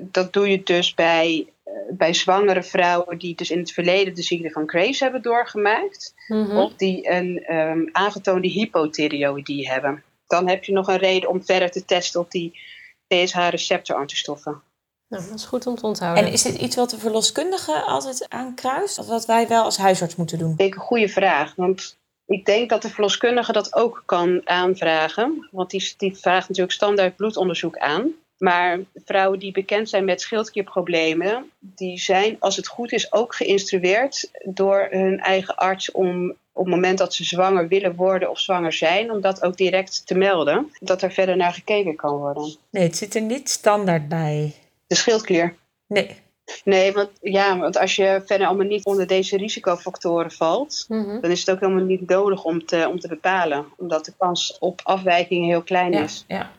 Dat 0.00 0.32
doe 0.32 0.50
je 0.50 0.62
dus 0.62 0.94
bij, 0.94 1.46
eh, 1.64 1.72
bij 1.90 2.14
zwangere 2.14 2.62
vrouwen 2.62 3.18
die 3.18 3.34
dus 3.34 3.50
in 3.50 3.58
het 3.58 3.72
verleden 3.72 4.14
de 4.14 4.22
ziekte 4.22 4.50
van 4.50 4.68
Graves 4.68 5.00
hebben 5.00 5.22
doorgemaakt. 5.22 6.14
Mhm. 6.28 6.56
Of 6.56 6.74
die 6.74 7.10
een 7.10 7.44
ehm, 7.44 7.86
aangetoonde 7.92 8.48
hypothyreoïdie 8.48 9.70
hebben. 9.70 10.02
Dan 10.26 10.48
heb 10.48 10.64
je 10.64 10.72
nog 10.72 10.88
een 10.88 10.96
reden 10.96 11.28
om 11.28 11.44
verder 11.44 11.70
te 11.70 11.84
testen 11.84 12.20
op 12.20 12.30
die 12.30 12.60
TSH-receptor-antistoffen. 13.06 14.62
Nou, 15.08 15.24
dat 15.24 15.34
is 15.34 15.44
goed 15.44 15.66
om 15.66 15.74
te 15.74 15.86
onthouden. 15.86 16.24
En 16.24 16.32
is 16.32 16.42
dit 16.42 16.56
iets 16.60 16.76
wat 16.76 16.90
de 16.90 16.98
verloskundige 16.98 17.72
altijd 17.72 18.26
aankruist? 18.28 18.98
Of 18.98 19.06
wat 19.06 19.26
wij 19.26 19.48
wel 19.48 19.62
als 19.62 19.76
huisarts 19.76 20.16
moeten 20.16 20.38
doen? 20.38 20.50
Ik 20.50 20.58
denk 20.58 20.74
een 20.74 20.80
goede 20.80 21.08
vraag. 21.08 21.54
Want 21.54 21.98
ik 22.26 22.44
denk 22.44 22.70
dat 22.70 22.82
de 22.82 22.90
verloskundige 22.90 23.52
dat 23.52 23.74
ook 23.74 24.02
kan 24.06 24.40
aanvragen. 24.44 25.48
Want 25.50 25.70
die, 25.70 25.94
die 25.96 26.16
vraagt 26.16 26.48
natuurlijk 26.48 26.74
standaard 26.74 27.16
bloedonderzoek 27.16 27.78
aan. 27.78 28.12
Maar 28.38 28.78
vrouwen 28.94 29.38
die 29.38 29.52
bekend 29.52 29.88
zijn 29.88 30.04
met 30.04 30.20
schildklierproblemen, 30.20 31.50
die 31.58 31.98
zijn, 31.98 32.36
als 32.38 32.56
het 32.56 32.68
goed 32.68 32.92
is, 32.92 33.12
ook 33.12 33.34
geïnstrueerd 33.34 34.30
door 34.44 34.86
hun 34.90 35.20
eigen 35.20 35.56
arts 35.56 35.90
om 35.90 36.30
op 36.52 36.64
het 36.64 36.74
moment 36.74 36.98
dat 36.98 37.14
ze 37.14 37.24
zwanger 37.24 37.68
willen 37.68 37.94
worden 37.94 38.30
of 38.30 38.38
zwanger 38.38 38.72
zijn, 38.72 39.10
om 39.10 39.20
dat 39.20 39.42
ook 39.42 39.56
direct 39.56 40.06
te 40.06 40.14
melden. 40.14 40.72
Dat 40.78 41.02
er 41.02 41.12
verder 41.12 41.36
naar 41.36 41.52
gekeken 41.52 41.96
kan 41.96 42.16
worden. 42.16 42.56
Nee, 42.70 42.82
het 42.82 42.96
zit 42.96 43.14
er 43.14 43.22
niet 43.22 43.50
standaard 43.50 44.08
bij. 44.08 44.54
De 44.88 44.94
schildklier. 44.94 45.54
Nee. 45.86 46.20
Nee, 46.64 46.92
want, 46.92 47.10
ja, 47.20 47.58
want 47.58 47.76
als 47.78 47.96
je 47.96 48.22
verder 48.26 48.46
allemaal 48.46 48.66
niet 48.66 48.84
onder 48.84 49.06
deze 49.06 49.36
risicofactoren 49.36 50.30
valt, 50.30 50.84
Mhm. 50.88 51.20
dan 51.20 51.30
is 51.30 51.40
het 51.40 51.50
ook 51.50 51.60
helemaal 51.60 51.84
niet 51.84 52.08
nodig 52.08 52.44
om 52.44 52.66
te, 52.66 52.88
om 52.88 53.00
te 53.00 53.08
bepalen. 53.08 53.66
Omdat 53.76 54.04
de 54.04 54.12
kans 54.18 54.56
op 54.58 54.80
afwijking 54.84 55.46
heel 55.46 55.62
klein 55.62 55.92
Ja, 55.92 56.02
is. 56.02 56.24
ja. 56.28 56.50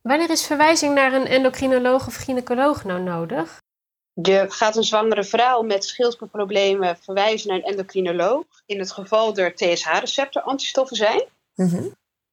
Wanneer 0.00 0.30
is 0.30 0.46
verwijzing 0.46 0.94
naar 0.94 1.12
een 1.12 1.26
endocrinoloog 1.26 2.06
of 2.06 2.14
gynaecoloog 2.14 2.84
nou 2.84 3.00
nodig? 3.02 3.60
Je 4.22 4.44
gaat 4.48 4.76
een 4.76 4.84
zwangere 4.84 5.24
vrouw 5.24 5.62
met 5.62 5.84
schildklierproblemen 5.84 6.96
verwijzen 7.00 7.48
naar 7.48 7.56
een 7.58 7.64
endocrinoloog. 7.64 8.44
In 8.66 8.78
het 8.78 8.92
geval 8.92 9.36
er 9.36 9.54
TSH-receptor 9.54 10.42
antistoffen 10.42 10.96
zijn. 10.96 11.22
Mhm. 11.54 11.82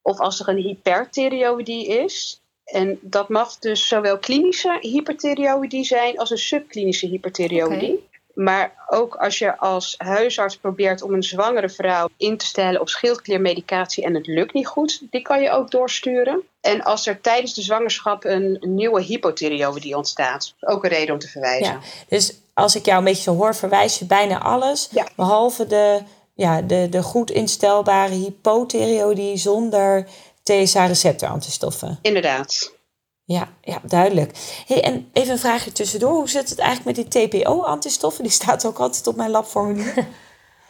Of 0.02 0.20
als 0.20 0.40
er 0.40 0.48
een 0.50 0.58
hyperthyreoïdie 0.58 1.88
is. 1.88 2.42
En 2.66 3.00
dat 3.02 3.30
mag 3.30 3.58
dus 3.58 3.88
zowel 3.88 4.20
klinische 4.20 4.78
hyperthyreoïdie 4.82 5.84
zijn 5.86 6.18
als 6.20 6.30
een 6.30 6.38
subklinische 6.38 7.08
hyperthyreoïdie. 7.08 8.08
Maar 8.36 8.74
ook 8.88 9.16
als 9.16 9.38
je 9.38 9.58
als 9.58 9.96
huisarts 9.98 10.58
probeert 10.58 11.02
om 11.02 11.14
een 11.14 11.24
zwangere 11.24 11.70
vrouw 11.70 12.08
in 12.18 12.38
te 12.38 12.46
stellen 12.46 12.82
op 12.82 12.90
schildkliermedicatie 12.90 14.04
en 14.04 14.14
het 14.14 14.28
lukt 14.28 14.54
niet 14.54 14.68
goed, 14.68 15.02
die 15.12 15.22
kan 15.22 15.42
je 15.42 15.52
ook 15.52 15.72
doorsturen. 15.72 16.42
En 16.62 16.84
als 16.84 17.08
er 17.08 17.22
tijdens 17.22 17.54
de 17.54 17.62
zwangerschap 17.62 18.24
een 18.24 18.58
nieuwe 18.62 19.02
hypothyreoïdie 19.02 19.96
ontstaat, 19.96 20.54
ook 20.60 20.84
een 20.84 20.90
reden 20.90 21.14
om 21.14 21.20
te 21.20 21.28
verwijzen. 21.28 21.74
Ja. 21.74 21.80
Dus 22.08 22.40
als 22.54 22.76
ik 22.76 22.86
jou 22.86 22.98
een 22.98 23.04
beetje 23.04 23.24
zo 23.24 23.36
hoor, 23.36 23.56
verwijs 23.56 24.00
je 24.00 24.06
bijna 24.06 24.42
alles. 24.42 24.90
Ja. 24.92 25.08
Behalve 25.16 25.68
de, 25.68 26.02
ja, 26.34 26.62
de, 26.62 26.88
de 26.90 27.04
goed 27.04 27.32
instelbare 27.32 28.14
hypothyreoïdie 28.14 29.38
zonder 29.38 30.08
TSH-receptor 30.46 31.30
antistoffen. 31.30 32.00
Inderdaad. 32.02 32.74
Ja, 33.24 33.50
ja 33.62 33.82
duidelijk. 33.84 34.32
Hey, 34.68 34.84
en 34.84 35.10
even 35.14 35.32
een 35.32 35.40
vraagje 35.40 35.72
tussendoor. 35.72 36.12
Hoe 36.12 36.30
zit 36.30 36.50
het 36.50 36.60
eigenlijk 36.60 36.98
met 36.98 37.12
die 37.12 37.28
TPO-antistoffen? 37.28 38.24
Die 38.24 38.32
staat 38.32 38.66
ook 38.66 38.78
altijd 38.78 39.08
op 39.08 39.16
mijn 39.16 39.32
labformulier. 39.32 40.08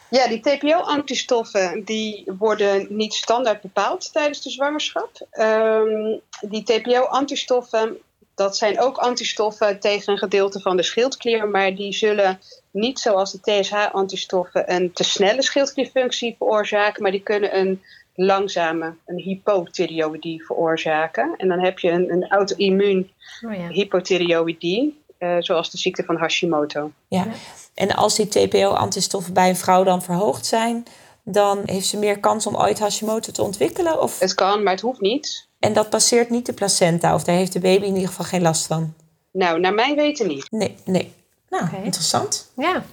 Ja, 0.10 0.28
die 0.28 0.40
TPO-antistoffen 0.40 1.84
die 1.84 2.24
worden 2.38 2.88
niet 2.90 3.14
standaard 3.14 3.62
bepaald 3.62 4.14
tijdens 4.14 4.42
de 4.42 4.50
zwangerschap. 4.50 5.28
Ehm, 5.32 6.18
die 6.42 6.64
TPO-antistoffen, 6.64 7.98
dat 8.36 8.58
zijn 8.58 8.80
ook 8.80 8.98
antistoffen 8.98 9.80
tegen 9.80 10.14
een 10.14 10.20
gedeelte 10.20 10.60
van 10.60 10.78
de 10.78 10.84
schildklier, 10.84 11.48
maar 11.48 11.76
die 11.76 11.94
zullen 11.94 12.40
niet 12.72 13.00
zoals 13.00 13.32
de 13.32 13.40
TSH-antistoffen 13.40 14.74
een 14.74 14.94
te 14.94 15.04
snelle 15.04 15.42
schildklierfunctie 15.42 16.36
veroorzaken, 16.38 17.02
maar 17.02 17.12
die 17.12 17.24
kunnen 17.24 17.58
een 17.58 17.84
langzame, 18.16 18.94
een 19.06 19.20
hypothyreoïdie 19.20 20.46
veroorzaken. 20.46 21.34
En 21.38 21.48
dan 21.48 21.60
heb 21.60 21.80
je 21.80 21.92
een, 21.92 22.12
een 22.12 22.28
auto-immuun 22.28 23.10
Oh 23.46 23.54
ja. 23.54 23.68
hypothyreoïdie, 23.68 25.04
eh, 25.18 25.36
zoals 25.40 25.72
de 25.72 25.78
ziekte 25.78 26.04
van 26.04 26.16
Hashimoto. 26.16 26.92
Ja. 27.08 27.28
En 27.74 27.96
als 27.96 28.16
die 28.16 28.28
TPO-antistoffen 28.28 29.34
bij 29.34 29.50
een 29.50 29.56
vrouw 29.56 29.84
dan 29.84 30.02
verhoogd 30.02 30.46
zijn, 30.46 30.86
dan 31.24 31.62
heeft 31.66 31.88
ze 31.88 31.98
meer 31.98 32.20
kans 32.20 32.48
om 32.48 32.56
ooit 32.56 32.80
Hashimoto 32.80 33.32
te 33.32 33.42
ontwikkelen? 33.42 34.02
Of... 34.02 34.20
Het 34.20 34.34
kan, 34.34 34.64
maar 34.64 34.74
het 34.74 34.82
hoeft 34.82 35.02
niet. 35.02 35.48
En 35.60 35.74
dat 35.74 35.90
passeert 35.90 36.30
niet 36.30 36.46
de 36.46 36.54
placenta, 36.54 37.14
of 37.14 37.24
daar 37.24 37.36
heeft 37.36 37.54
de 37.54 37.60
baby 37.60 37.86
in 37.86 37.94
ieder 37.94 38.08
geval 38.08 38.26
geen 38.26 38.42
last 38.42 38.68
van? 38.68 38.94
Nou, 39.32 39.60
naar 39.60 39.74
mijn 39.74 39.96
weten 39.96 40.28
niet. 40.28 40.52
Nee, 40.52 40.76
nee. 40.86 41.14
Nou, 41.50 41.66
interessant. 41.84 42.52
Ja. 42.56 42.86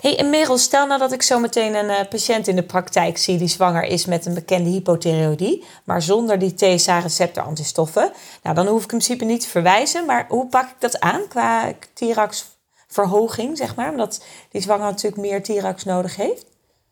Hey, 0.00 0.18
en 0.18 0.30
Merel, 0.30 0.58
stel 0.58 0.86
nou 0.86 1.00
dat 1.00 1.12
ik 1.12 1.22
zo 1.22 1.38
meteen 1.38 1.74
een 1.74 1.90
eh, 1.90 2.08
patiënt 2.08 2.48
in 2.48 2.56
de 2.56 2.62
praktijk 2.62 3.18
zie 3.18 3.38
die 3.38 3.48
zwanger 3.48 3.84
is 3.84 4.06
met 4.06 4.26
een 4.26 4.34
bekende 4.34 4.70
hypothyreoïdie, 4.70 5.64
maar 5.84 6.02
zonder 6.02 6.38
die 6.38 6.54
TSH-receptor 6.54 7.42
antistoffen. 7.42 8.12
Nou, 8.42 8.54
dan 8.54 8.66
hoef 8.66 8.84
ik 8.84 8.92
in 8.92 8.98
principe 8.98 9.24
niet 9.24 9.40
te 9.40 9.48
verwijzen, 9.48 10.06
maar 10.06 10.26
hoe 10.28 10.46
pak 10.46 10.68
ik 10.68 10.76
dat 10.78 11.00
aan 11.00 11.28
qua 11.28 11.72
Tirax-verhoging, 11.94 13.56
zeg 13.56 13.74
maar? 13.74 13.90
Omdat 13.90 14.24
die 14.50 14.60
zwanger 14.60 14.84
natuurlijk 14.84 15.22
meer 15.22 15.42
Tirax 15.42 15.84
nodig 15.84 16.16
heeft. 16.16 16.46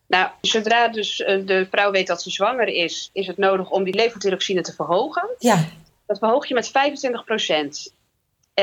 Nou, 0.07 0.29
zodra 0.41 0.87
dus 0.87 1.21
eh, 1.21 1.45
de 1.45 1.67
vrouw 1.71 1.91
weet 1.91 2.07
dat 2.07 2.21
ze 2.21 2.29
zwanger 2.29 2.67
is, 2.67 3.09
is 3.13 3.27
het 3.27 3.37
nodig 3.37 3.69
om 3.69 3.83
die 3.83 3.95
levothyroxine 3.95 4.61
te 4.61 4.73
verhogen. 4.73 5.29
Ja, 5.39 5.65
Dat 6.05 6.17
verhoog 6.17 6.47
je 6.47 6.53
met 6.53 6.67
25 6.67 7.23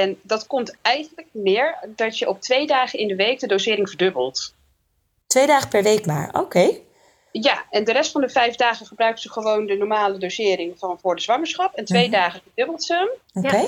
En 0.00 0.18
dat 0.22 0.46
komt 0.46 0.76
eigenlijk 0.82 1.26
neer 1.32 1.78
dat 1.96 2.18
je 2.18 2.28
op 2.28 2.40
twee 2.40 2.66
dagen 2.66 2.98
in 2.98 3.08
de 3.08 3.16
week 3.16 3.40
de 3.40 3.46
dosering 3.46 3.88
verdubbelt. 3.88 4.54
twee 5.26 5.46
dagen 5.46 5.68
per 5.68 5.82
week 5.82 6.06
maar. 6.06 6.28
Oké. 6.32 6.70
Ja, 7.32 7.64
en 7.70 7.84
de 7.84 7.92
rest 7.92 8.10
van 8.12 8.20
de 8.20 8.28
vijf 8.28 8.54
dagen 8.56 8.86
gebruikt 8.86 9.20
ze 9.20 9.30
gewoon 9.30 9.66
de 9.66 9.76
normale 9.76 10.18
dosering 10.18 10.78
van 10.78 10.98
voor 11.00 11.14
de 11.16 11.22
zwangerschap. 11.22 11.74
En 11.74 11.84
twee 11.84 12.02
Mhm. 12.08 12.10
dagen 12.10 12.40
verdubbelt 12.42 12.82
ze 12.84 12.94
hem. 13.32 13.44
Oké. 13.44 13.64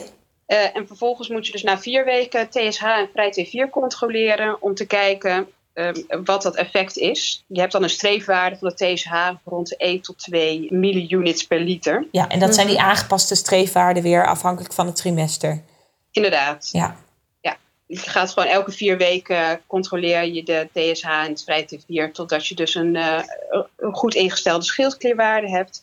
Eh, 0.46 0.76
en 0.76 0.86
vervolgens 0.86 1.28
moet 1.28 1.46
je 1.46 1.52
dus 1.52 1.62
na 1.62 1.78
vier 1.78 2.04
weken 2.04 2.48
TSH 2.48 2.82
en 2.82 3.08
vrij 3.12 3.30
T4 3.30 3.70
controleren 3.70 4.62
om 4.62 4.74
te 4.74 4.86
kijken 4.86 5.48
ehm, 5.72 5.94
wat 6.24 6.42
dat 6.42 6.56
effect 6.56 6.96
is. 6.96 7.44
Je 7.46 7.60
hebt 7.60 7.72
dan 7.72 7.82
een 7.82 7.90
streefwaarde 7.90 8.56
van 8.56 8.68
de 8.68 8.74
TSH 8.94 9.30
rond 9.44 9.68
de 9.68 9.74
1 9.78 10.00
tot 10.00 10.18
2 10.18 10.66
milliunits 10.70 11.46
per 11.46 11.60
liter. 11.60 12.06
Ja, 12.10 12.28
en 12.28 12.38
dat 12.38 12.54
zijn 12.54 12.66
die 12.66 12.76
Mhm. 12.76 12.86
aangepaste 12.86 13.34
streefwaarden 13.34 14.02
weer 14.02 14.26
afhankelijk 14.26 14.72
van 14.74 14.86
het 14.86 14.96
trimester. 14.96 15.62
Inderdaad. 16.16 16.68
Ja. 16.72 16.96
Je 17.88 17.96
gaat 17.98 18.32
gewoon 18.32 18.48
elke 18.48 18.72
vier 18.72 18.96
weken 18.96 19.60
controleer 19.66 20.24
je 20.24 20.42
de 20.42 20.68
TSH 20.72 21.04
en 21.04 21.30
het 21.30 21.42
vrij 21.44 21.68
T4 21.68 22.12
totdat 22.12 22.46
je 22.46 22.54
dus 22.54 22.74
een, 22.74 22.96
eh, 22.96 23.22
een 23.76 23.94
goed 23.94 24.14
ingestelde 24.14 24.64
schildklierwaarde 24.64 25.48
hebt. 25.48 25.80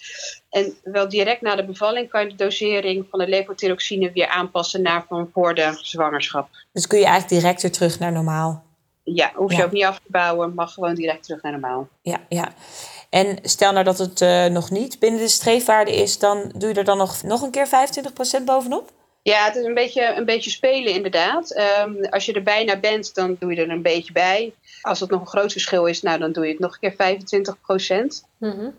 En 0.50 0.74
wel 0.84 1.10
direct 1.10 1.42
na 1.42 1.56
de 1.56 1.66
bevalling 1.66 2.10
kan 2.10 2.22
je 2.24 2.30
de 2.30 2.36
dosering 2.36 3.06
van 3.10 3.20
de 3.20 3.28
levothyroxine 3.28 4.12
weer 4.12 4.28
aanpassen 4.28 4.82
naar 4.82 5.06
van 5.08 5.30
voor 5.34 5.56
de 5.56 5.78
zwangerschap. 5.82 6.50
Dus 6.74 6.88
kun 6.88 7.00
je 7.00 7.06
eigenlijk 7.06 7.42
direct 7.42 7.62
weer 7.62 7.72
terug 7.72 8.00
naar 8.00 8.12
normaal. 8.12 8.64
Ja, 9.04 9.32
hoef 9.36 9.52
je 9.52 9.58
Ja. 9.58 9.64
ook 9.64 9.72
niet 9.72 9.86
af 9.86 9.96
te 9.96 10.12
bouwen, 10.12 10.54
mag 10.54 10.74
gewoon 10.74 10.96
direct 10.96 11.24
terug 11.24 11.42
naar 11.42 11.52
normaal. 11.52 11.88
Ja, 12.02 12.18
ja. 12.30 12.54
En 13.10 13.38
stel 13.42 13.72
nou 13.72 13.84
dat 13.84 13.98
het 13.98 14.22
eh, 14.22 14.46
nog 14.46 14.70
niet 14.72 15.00
binnen 15.00 15.20
de 15.22 15.28
streefwaarde 15.28 15.96
is, 15.96 16.20
dan 16.20 16.52
doe 16.56 16.70
je 16.70 16.76
er 16.76 16.84
dan 16.84 16.98
nog, 16.98 17.24
nog 17.24 17.42
een 17.42 17.52
keer 17.52 17.68
25% 18.42 18.46
bovenop? 18.46 18.92
Ja, 19.24 19.46
het 19.46 19.56
is 19.56 19.66
een 19.66 19.74
beetje, 19.74 20.14
een 20.16 20.26
beetje 20.26 20.50
spelen 20.50 20.94
inderdaad. 20.94 21.52
Ehm, 21.52 22.04
als 22.10 22.26
je 22.26 22.34
er 22.34 22.44
bijna 22.44 22.80
bent, 22.80 23.16
dan 23.16 23.36
doe 23.40 23.56
je 23.56 23.62
er 23.62 23.70
een 23.70 23.82
beetje 23.82 24.14
bij. 24.14 24.54
Als 24.82 25.00
het 25.00 25.10
nog 25.10 25.22
een 25.22 25.28
groot 25.28 25.52
verschil 25.52 25.86
is, 25.86 26.02
nou, 26.02 26.20
dan 26.20 26.32
doe 26.32 26.46
je 26.46 26.52
het 26.52 26.60
nog 26.60 26.74
een 26.74 26.80
keer 26.80 26.94
25 26.98 27.58
Mhm. 28.38 28.70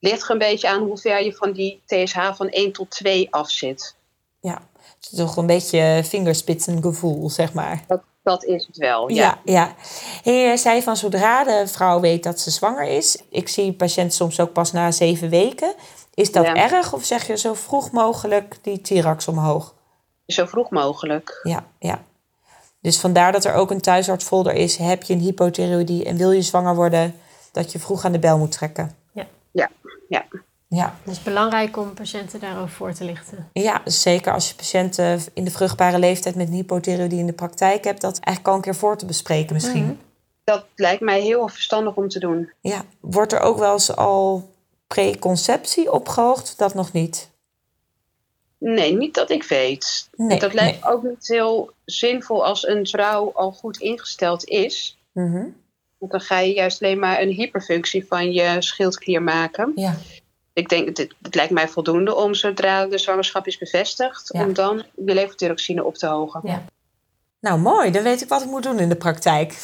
Ligt 0.00 0.22
er 0.22 0.30
een 0.30 0.38
beetje 0.38 0.68
aan 0.68 0.80
hoe 0.82 0.98
ver 0.98 1.24
je 1.24 1.32
van 1.32 1.52
die 1.52 1.82
TSH 1.86 2.34
van 2.34 2.48
1 2.50 2.72
tot 2.72 2.90
2 2.90 3.28
af 3.30 3.50
zit. 3.50 3.94
Ja. 4.40 4.62
Het 4.94 5.08
is 5.12 5.18
toch 5.18 5.36
een 5.36 5.46
beetje 5.46 6.00
vingerspitsengevoel, 6.04 7.30
zeg 7.30 7.52
maar. 7.52 7.84
Dat, 7.86 8.02
dat 8.22 8.44
is 8.44 8.66
het 8.66 8.76
wel, 8.76 9.08
ja. 9.10 9.40
Ja, 9.44 9.52
ja. 9.52 9.74
Hey, 10.22 10.56
zei 10.56 10.82
van 10.82 10.96
zodra 10.96 11.44
de 11.44 11.68
vrouw 11.68 12.00
weet 12.00 12.22
dat 12.22 12.40
ze 12.40 12.50
zwanger 12.50 12.88
is. 12.88 13.18
Ik 13.30 13.48
zie 13.48 13.72
patiënten 13.72 14.16
soms 14.16 14.40
ook 14.40 14.52
pas 14.52 14.72
na 14.72 14.90
zeven 14.90 15.28
weken. 15.30 15.74
Is 16.14 16.32
dat 16.32 16.44
Ja. 16.44 16.54
erg 16.54 16.92
of 16.92 17.04
zeg 17.04 17.26
je 17.26 17.36
zo 17.38 17.54
vroeg 17.54 17.90
mogelijk 17.90 18.56
die 18.62 18.80
Tirax 18.80 19.28
omhoog? 19.28 19.74
Zo 20.32 20.46
vroeg 20.46 20.70
mogelijk. 20.70 21.40
Ja, 21.42 21.64
ja. 21.78 22.02
Dus 22.80 23.00
vandaar 23.00 23.32
dat 23.32 23.44
er 23.44 23.54
ook 23.54 23.70
een 23.70 23.80
thuisartsfolder 23.80 24.52
is. 24.52 24.76
Heb 24.76 25.02
je 25.02 25.12
een 25.14 25.20
hypothyreoïdie 25.20 26.04
en 26.04 26.16
wil 26.16 26.30
je 26.30 26.42
zwanger 26.42 26.74
worden, 26.74 27.14
dat 27.52 27.72
je 27.72 27.78
vroeg 27.78 28.04
aan 28.04 28.12
de 28.12 28.18
bel 28.18 28.38
moet 28.38 28.52
trekken. 28.52 28.96
Ja. 29.12 29.26
Ja, 29.50 29.70
ja. 30.08 30.24
Ja, 30.70 30.94
Het 31.02 31.12
is 31.12 31.22
belangrijk 31.22 31.76
om 31.76 31.94
patiënten 31.94 32.40
daarover 32.40 32.70
voor 32.70 32.92
te 32.92 33.04
lichten. 33.04 33.48
ja 33.52 33.80
zeker 33.84 34.32
als 34.32 34.48
je 34.48 34.54
patiënten 34.54 35.20
in 35.34 35.44
de 35.44 35.50
vruchtbare 35.50 35.98
leeftijd 35.98 36.34
met 36.34 36.48
een 36.48 36.54
hypothyreoïdie 36.54 37.18
in 37.18 37.26
de 37.26 37.32
praktijk 37.32 37.84
hebt, 37.84 38.00
dat 38.00 38.18
eigenlijk 38.18 38.48
al 38.48 38.54
een 38.54 38.60
keer 38.60 38.74
voor 38.74 38.96
te 38.96 39.06
bespreken 39.06 39.54
misschien. 39.54 39.84
Mhm. 39.84 39.94
Dat 40.44 40.64
lijkt 40.74 41.00
mij 41.00 41.20
heel 41.20 41.48
verstandig 41.48 41.94
om 41.94 42.08
te 42.08 42.18
doen. 42.18 42.52
Ja, 42.60 42.84
wordt 43.00 43.32
er 43.32 43.40
ook 43.40 43.58
wel 43.58 43.72
eens 43.72 43.96
al 43.96 44.50
preconceptie 44.86 45.92
opgehoogd? 45.92 46.58
Dat 46.58 46.74
nog 46.74 46.92
niet. 46.92 47.28
Nee, 48.58 48.96
niet 48.96 49.14
dat 49.14 49.30
ik 49.30 49.42
weet. 49.44 50.08
Nee, 50.16 50.38
dat 50.38 50.54
lijkt 50.54 50.84
ook 50.86 51.02
niet 51.02 51.28
heel 51.28 51.70
zinvol 51.84 52.44
als 52.44 52.66
een 52.66 52.86
vrouw 52.86 53.32
al 53.34 53.52
goed 53.52 53.76
ingesteld 53.80 54.44
is. 54.44 54.98
Mhm. 55.12 55.44
Want 55.98 56.12
dan 56.12 56.20
ga 56.20 56.38
je 56.38 56.52
juist 56.54 56.82
alleen 56.82 56.98
maar 56.98 57.20
een 57.20 57.28
hyperfunctie 57.32 58.06
van 58.06 58.32
je 58.32 58.56
schildklier 58.62 59.22
maken. 59.22 59.72
Ja, 59.74 59.96
Ik 60.52 60.68
denk, 60.68 60.86
het, 60.98 61.14
het 61.22 61.34
lijkt 61.34 61.52
mij 61.52 61.68
voldoende 61.68 62.14
om 62.14 62.34
zodra 62.34 62.86
de 62.86 62.98
zwangerschap 62.98 63.46
is 63.46 63.58
bevestigd, 63.58 64.28
Ja. 64.32 64.44
om 64.44 64.52
dan 64.52 64.76
je 64.96 65.14
levothyroxine 65.14 65.84
op 65.84 65.94
te 65.94 66.06
hogen. 66.06 66.40
Ja. 66.44 66.64
nou 67.40 67.58
mooi. 67.60 67.90
Dan 67.90 68.02
weet 68.02 68.20
ik 68.22 68.28
wat 68.28 68.42
ik 68.42 68.48
moet 68.48 68.62
doen 68.62 68.78
in 68.78 68.88
de 68.88 68.96
praktijk. 68.96 69.54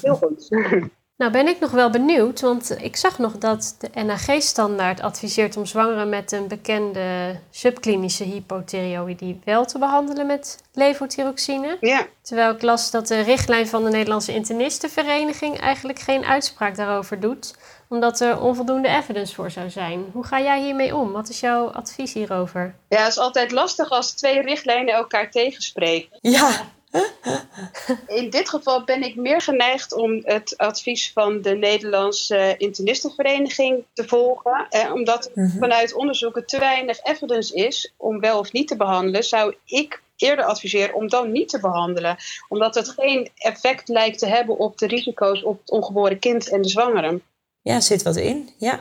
Heel 0.00 0.14
goed. 0.16 0.48
Nou 1.20 1.32
ben 1.32 1.48
ik 1.48 1.60
nog 1.60 1.70
wel 1.70 1.90
benieuwd, 1.90 2.40
want 2.40 2.76
ik 2.82 2.96
zag 2.96 3.18
nog 3.18 3.38
dat 3.38 3.76
de 3.78 4.02
NAG-standaard 4.02 5.00
adviseert 5.00 5.56
om 5.56 5.66
zwangeren 5.66 6.08
met 6.08 6.32
een 6.32 6.48
bekende 6.48 7.38
subklinische 7.50 8.24
hypothyreoïdie 8.24 9.40
wel 9.44 9.64
te 9.64 9.78
behandelen 9.78 10.26
met 10.26 10.58
levothyroxine. 10.72 11.76
Ja, 11.80 12.06
Terwijl 12.22 12.50
ik 12.50 12.62
las 12.62 12.90
dat 12.90 13.06
de 13.06 13.20
richtlijn 13.20 13.68
van 13.68 13.84
de 13.84 13.90
Nederlandse 13.90 14.34
Internistenvereniging 14.34 15.58
eigenlijk 15.58 15.98
geen 15.98 16.24
uitspraak 16.24 16.76
daarover 16.76 17.20
doet, 17.20 17.54
omdat 17.88 18.20
er 18.20 18.40
onvoldoende 18.40 18.88
evidence 18.88 19.34
voor 19.34 19.50
zou 19.50 19.70
zijn. 19.70 20.04
Hoe 20.12 20.24
ga 20.24 20.40
jij 20.40 20.62
hiermee 20.62 20.96
om? 20.96 21.12
Wat 21.12 21.28
is 21.28 21.40
jouw 21.40 21.66
advies 21.66 22.12
hierover? 22.12 22.74
ja, 22.88 22.98
het 22.98 23.08
is 23.08 23.18
altijd 23.18 23.50
lastig 23.50 23.90
als 23.90 24.12
twee 24.12 24.42
richtlijnen 24.42 24.94
elkaar 24.94 25.30
tegenspreken. 25.30 26.18
Ja, 26.20 26.50
In 28.06 28.30
dit 28.30 28.48
geval 28.48 28.84
ben 28.84 29.02
ik 29.02 29.16
meer 29.16 29.40
geneigd 29.40 29.92
om 29.92 30.20
het 30.24 30.54
advies 30.56 31.12
van 31.12 31.42
de 31.42 31.54
Nederlandse 31.56 32.54
internistenvereniging 32.56 33.84
te 33.92 34.08
volgen. 34.08 34.66
Eh, 34.70 34.92
omdat 34.92 35.30
Mhm. 35.34 35.58
vanuit 35.58 35.94
onderzoeken 35.94 36.46
te 36.46 36.58
weinig 36.58 37.02
evidence 37.02 37.54
is 37.54 37.92
om 37.96 38.20
wel 38.20 38.38
of 38.38 38.52
niet 38.52 38.68
te 38.68 38.76
behandelen, 38.76 39.24
zou 39.24 39.54
ik 39.64 40.02
eerder 40.16 40.44
adviseren 40.44 40.94
om 40.94 41.08
dan 41.08 41.32
niet 41.32 41.48
te 41.48 41.60
behandelen. 41.60 42.16
Omdat 42.48 42.74
het 42.74 42.88
geen 42.88 43.30
effect 43.34 43.88
lijkt 43.88 44.18
te 44.18 44.26
hebben 44.26 44.58
op 44.58 44.78
de 44.78 44.86
risico's 44.86 45.42
op 45.42 45.58
het 45.60 45.70
ongeboren 45.70 46.18
kind 46.18 46.48
en 46.48 46.62
de 46.62 46.68
zwangere. 46.68 47.20
Ja, 47.62 47.80
zit 47.80 48.02
wat 48.02 48.16
in. 48.16 48.50
Ja. 48.58 48.78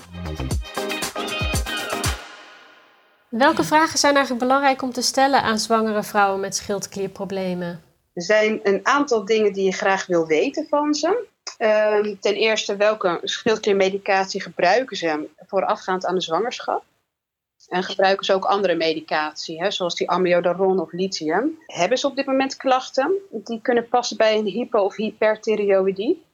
Welke 3.29 3.63
vragen 3.63 3.99
zijn 3.99 4.15
eigenlijk 4.15 4.45
belangrijk 4.45 4.81
om 4.81 4.91
te 4.93 5.01
stellen 5.01 5.41
aan 5.41 5.59
zwangere 5.59 6.03
vrouwen 6.03 6.39
met 6.39 6.55
schildklierproblemen? 6.55 7.81
Er 8.19 8.25
zijn 8.25 8.59
een 8.63 8.79
aantal 8.83 9.25
dingen 9.25 9.53
die 9.53 9.65
je 9.65 9.71
graag 9.71 10.05
wil 10.05 10.27
weten 10.27 10.67
van 10.67 10.93
ze. 10.93 11.27
Ehm, 11.57 12.15
ten 12.19 12.35
eerste, 12.35 12.75
welke 12.75 13.19
schildkliermedicatie 13.23 14.41
gebruiken 14.41 14.97
ze 14.97 15.29
voorafgaand 15.47 16.05
aan 16.05 16.15
de 16.15 16.21
zwangerschap? 16.21 16.83
En 17.67 17.83
gebruiken 17.83 18.25
ze 18.25 18.33
ook 18.33 18.45
andere 18.45 18.75
medicatie, 18.75 19.61
hè, 19.61 19.71
zoals 19.71 19.95
die 19.95 20.09
amiodaron 20.09 20.79
of 20.79 20.91
lithium? 20.91 21.59
Hebben 21.65 21.97
ze 21.97 22.07
op 22.07 22.15
dit 22.15 22.25
moment 22.25 22.57
klachten 22.57 23.11
die 23.31 23.61
kunnen 23.61 23.87
passen 23.87 24.17
bij 24.17 24.37
een 24.37 24.45
hypo- 24.45 24.83
of 24.83 24.95
hyperthyreoïdie? 24.95 26.25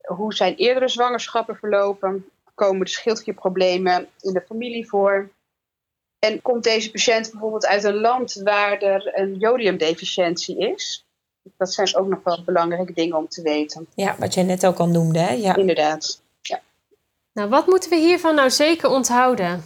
Hoe 0.00 0.34
zijn 0.34 0.54
eerdere 0.54 0.88
zwangerschappen 0.88 1.56
verlopen? 1.56 2.26
Komen 2.54 2.84
de 2.84 2.90
schildklierproblemen 2.90 4.08
in 4.20 4.32
de 4.32 4.44
familie 4.46 4.88
voor? 4.88 5.30
En 6.18 6.42
komt 6.42 6.64
deze 6.64 6.90
patiënt 6.90 7.30
bijvoorbeeld 7.30 7.66
uit 7.66 7.84
een 7.84 8.00
land 8.00 8.34
waar 8.34 8.78
er 8.78 9.18
een 9.18 9.34
jodiumdeficiëntie 9.34 10.58
is? 10.58 11.06
Dat 11.56 11.72
zijn 11.72 11.96
ook 11.96 12.08
nog 12.08 12.20
wel 12.24 12.42
belangrijke 12.44 12.92
dingen 12.92 13.16
om 13.16 13.28
te 13.28 13.42
weten. 13.42 13.86
ja, 13.94 14.16
wat 14.18 14.34
jij 14.34 14.42
net 14.42 14.66
ook 14.66 14.78
al 14.78 14.88
noemde. 14.88 15.18
Hè? 15.18 15.32
Ja. 15.32 15.56
Inderdaad. 15.56 16.20
Nou, 17.32 17.50
wat 17.50 17.66
moeten 17.66 17.90
we 17.90 17.96
hiervan 17.96 18.34
nou 18.34 18.50
zeker 18.50 18.90
onthouden? 18.90 19.64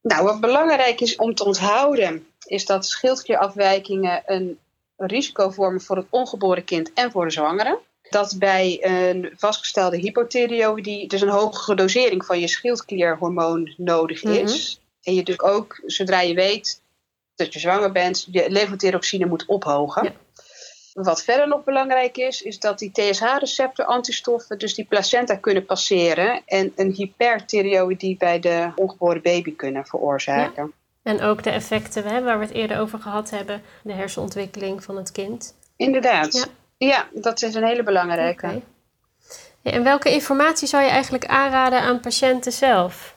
Nou, 0.00 0.24
wat 0.24 0.40
belangrijk 0.40 1.00
is 1.00 1.16
om 1.16 1.34
te 1.34 1.44
onthouden, 1.44 2.26
is 2.46 2.66
dat 2.66 2.86
schildklierafwijkingen 2.86 4.22
een 4.26 4.58
risico 4.96 5.50
vormen 5.50 5.80
voor 5.80 5.96
het 5.96 6.06
ongeboren 6.10 6.64
kind 6.64 6.92
en 6.92 7.10
voor 7.10 7.24
de 7.24 7.30
zwangere. 7.30 7.78
Dat 8.10 8.36
bij 8.38 8.78
een 8.80 9.32
vastgestelde 9.36 9.96
hypothyreoïdie 9.96 11.08
dus 11.08 11.20
een 11.20 11.28
hogere 11.28 11.76
dosering 11.76 12.24
van 12.24 12.40
je 12.40 12.48
schildklierhormoon 12.48 13.74
nodig 13.76 14.22
is. 14.22 14.80
En 15.04 15.12
je 15.12 15.18
natuurlijk 15.18 15.48
ook, 15.48 15.80
zodra 15.86 16.20
je 16.20 16.34
weet 16.34 16.82
dat 17.34 17.52
je 17.52 17.58
zwanger 17.58 17.92
bent, 17.92 18.26
je 18.30 18.50
levothyroxine 18.50 19.26
moet 19.26 19.46
ophogen. 19.46 20.04
Ja. 20.04 20.12
Wat 20.92 21.24
verder 21.24 21.48
nog 21.48 21.64
belangrijk 21.64 22.16
is, 22.16 22.42
is 22.42 22.58
dat 22.58 22.78
die 22.78 22.92
TSH-receptor 22.92 23.84
antistoffen 23.84 24.58
dus 24.58 24.74
die 24.74 24.84
placenta 24.84 25.36
kunnen 25.36 25.64
passeren 25.64 26.42
en 26.46 26.72
een 26.76 26.92
hyperthyreoïdie 26.92 28.16
bij 28.16 28.40
de 28.40 28.72
ongeboren 28.74 29.22
baby 29.22 29.56
kunnen 29.56 29.86
veroorzaken. 29.86 30.72
En 31.02 31.20
ook 31.20 31.42
de 31.42 31.50
effecten 31.50 32.04
hè, 32.04 32.22
waar 32.22 32.38
we 32.38 32.44
het 32.44 32.54
eerder 32.54 32.78
over 32.78 32.98
gehad 32.98 33.30
hebben, 33.30 33.62
de 33.82 33.92
hersenontwikkeling 33.92 34.84
van 34.84 34.96
het 34.96 35.12
kind. 35.12 35.54
Inderdaad. 35.76 36.32
Ja. 36.32 36.44
Ja. 36.86 37.08
dat 37.12 37.42
is 37.42 37.54
een 37.54 37.64
hele 37.64 37.82
belangrijke. 37.82 38.60
En 39.62 39.82
welke 39.82 40.12
informatie 40.12 40.68
zou 40.68 40.82
je 40.82 40.90
eigenlijk 40.90 41.26
aanraden 41.26 41.80
aan 41.80 42.00
patiënten 42.00 42.52
zelf? 42.52 43.13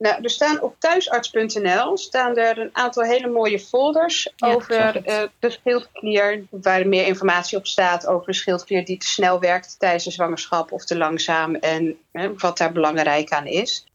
Nou, 0.00 0.22
er 0.22 0.30
staan 0.30 0.60
op 0.60 0.74
thuisarts.nl 0.78 1.96
staan 1.96 2.36
er 2.36 2.58
een 2.58 2.70
aantal 2.72 3.02
hele 3.02 3.28
mooie 3.28 3.58
folders 3.58 4.32
Ja, 4.36 4.52
over 4.54 5.04
eh, 5.04 5.22
de 5.38 5.50
schildklier, 5.50 6.44
waar 6.50 6.88
meer 6.88 7.06
informatie 7.06 7.58
op 7.58 7.66
staat 7.66 8.06
over 8.06 8.26
de 8.26 8.32
schildklier 8.32 8.84
die 8.84 8.98
te 8.98 9.06
snel 9.06 9.40
werkt 9.40 9.78
tijdens 9.78 10.04
de 10.04 10.10
zwangerschap 10.10 10.72
of 10.72 10.84
te 10.84 10.96
langzaam 10.96 11.54
en 11.54 11.98
wat 12.36 12.58
daar 12.58 12.72
belangrijk 12.72 13.30
aan 13.30 13.46
is. 13.46 13.86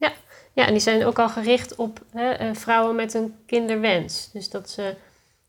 Ja, 0.53 0.65
en 0.65 0.71
die 0.71 0.81
zijn 0.81 1.05
ook 1.05 1.19
al 1.19 1.29
gericht 1.29 1.75
op 1.75 2.00
hè, 2.12 2.31
eh, 2.31 2.50
vrouwen 2.53 2.95
met 2.95 3.13
een 3.13 3.35
kinderwens. 3.45 4.30
Dus 4.34 4.49
dat 4.49 4.69
ze 4.69 4.95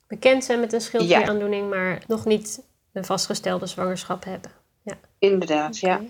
bekend 0.07 0.45
zijn 0.45 0.61
met 0.61 0.73
een 0.73 0.81
schildklieraandoening, 0.81 1.71
maar 1.71 2.03
nog 2.07 2.25
niet 2.25 2.63
een 2.93 3.05
vastgestelde 3.05 3.67
zwangerschap 3.67 4.25
hebben. 4.25 4.51
Inderdaad, 5.19 5.79
ja. 5.79 6.01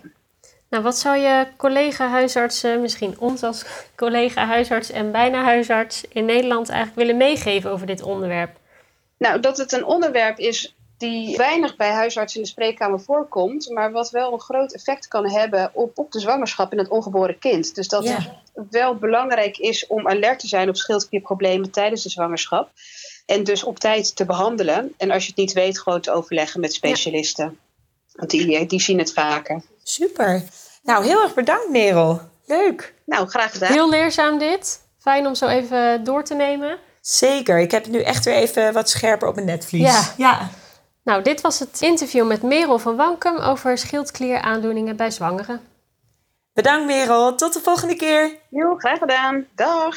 Nou, 0.68 0.82
wat 0.82 0.98
zou 0.98 1.16
je 1.16 1.46
collega-huisartsen, 1.56 2.80
misschien 2.80 3.16
ons 3.18 3.42
als 3.42 3.64
collega-huisarts 3.96 4.90
en 4.90 5.12
bijna 5.12 5.42
huisarts 5.42 6.04
in 6.08 6.24
Nederland 6.24 6.68
eigenlijk 6.68 6.98
willen 6.98 7.16
meegeven 7.16 7.70
over 7.70 7.86
dit 7.86 8.02
onderwerp? 8.02 8.56
Nou, 9.18 9.40
dat 9.40 9.56
het 9.56 9.72
een 9.72 9.84
onderwerp 9.84 10.38
is 10.38 10.76
die 10.98 11.36
weinig 11.36 11.76
bij 11.76 11.90
huisartsen 11.90 12.40
in 12.40 12.44
de 12.44 12.52
spreekkamer 12.52 13.00
voorkomt, 13.00 13.70
maar 13.70 13.92
wat 13.92 14.10
wel 14.10 14.32
een 14.32 14.40
groot 14.40 14.72
effect 14.72 15.08
kan 15.08 15.30
hebben 15.30 15.70
op, 15.72 15.98
op 15.98 16.12
de 16.12 16.20
zwangerschap 16.20 16.72
en 16.72 16.78
het 16.78 16.88
ongeboren 16.88 17.38
kind. 17.38 17.74
Dus 17.74 17.88
dat 17.88 18.04
Ja. 18.04 18.40
het 18.54 18.66
wel 18.70 18.94
belangrijk 18.94 19.58
is 19.58 19.86
om 19.86 20.08
alert 20.08 20.38
te 20.38 20.48
zijn 20.48 20.68
op 20.68 20.76
schildklierproblemen 20.76 21.70
tijdens 21.70 22.02
de 22.02 22.08
zwangerschap. 22.08 22.70
En 23.26 23.44
dus 23.44 23.64
op 23.64 23.78
tijd 23.78 24.16
te 24.16 24.24
behandelen. 24.24 24.94
En 24.96 25.10
als 25.10 25.22
je 25.22 25.28
het 25.28 25.38
niet 25.38 25.52
weet, 25.52 25.80
gewoon 25.80 26.00
te 26.00 26.12
overleggen 26.12 26.60
met 26.60 26.74
specialisten. 26.74 27.58
Want 28.16 28.30
die, 28.30 28.66
die 28.66 28.80
zien 28.80 28.98
het 28.98 29.12
vaker. 29.12 29.62
Super. 29.82 30.42
Nou, 30.82 31.04
heel 31.04 31.22
erg 31.22 31.34
bedankt, 31.34 31.70
Merel. 31.70 32.20
Leuk. 32.46 32.94
Nou, 33.04 33.28
graag 33.28 33.52
gedaan. 33.52 33.72
Heel 33.72 33.90
leerzaam 33.90 34.38
dit. 34.38 34.80
Fijn 34.98 35.26
om 35.26 35.34
zo 35.34 35.46
even 35.46 36.04
door 36.04 36.24
te 36.24 36.34
nemen. 36.34 36.78
Zeker. 37.00 37.58
Ik 37.58 37.70
heb 37.70 37.82
het 37.82 37.92
nu 37.92 38.00
echt 38.00 38.24
weer 38.24 38.34
even 38.34 38.72
wat 38.72 38.90
scherper 38.90 39.28
op 39.28 39.34
mijn 39.34 39.46
netvlies. 39.46 39.82
Ja. 39.82 40.12
ja. 40.16 40.50
Nou, 41.04 41.22
dit 41.22 41.40
was 41.40 41.58
het 41.58 41.80
interview 41.80 42.26
met 42.26 42.42
Merel 42.42 42.78
van 42.78 42.96
Wankum 42.96 43.38
over 43.38 43.78
schildklieraandoeningen 43.78 44.96
bij 44.96 45.10
zwangeren. 45.10 45.60
Bedankt, 46.52 46.86
Merel. 46.86 47.36
Tot 47.36 47.52
de 47.52 47.60
volgende 47.60 47.96
keer. 47.96 48.36
Jo, 48.50 48.74
graag 48.76 48.98
gedaan. 48.98 49.46
Dag. 49.54 49.96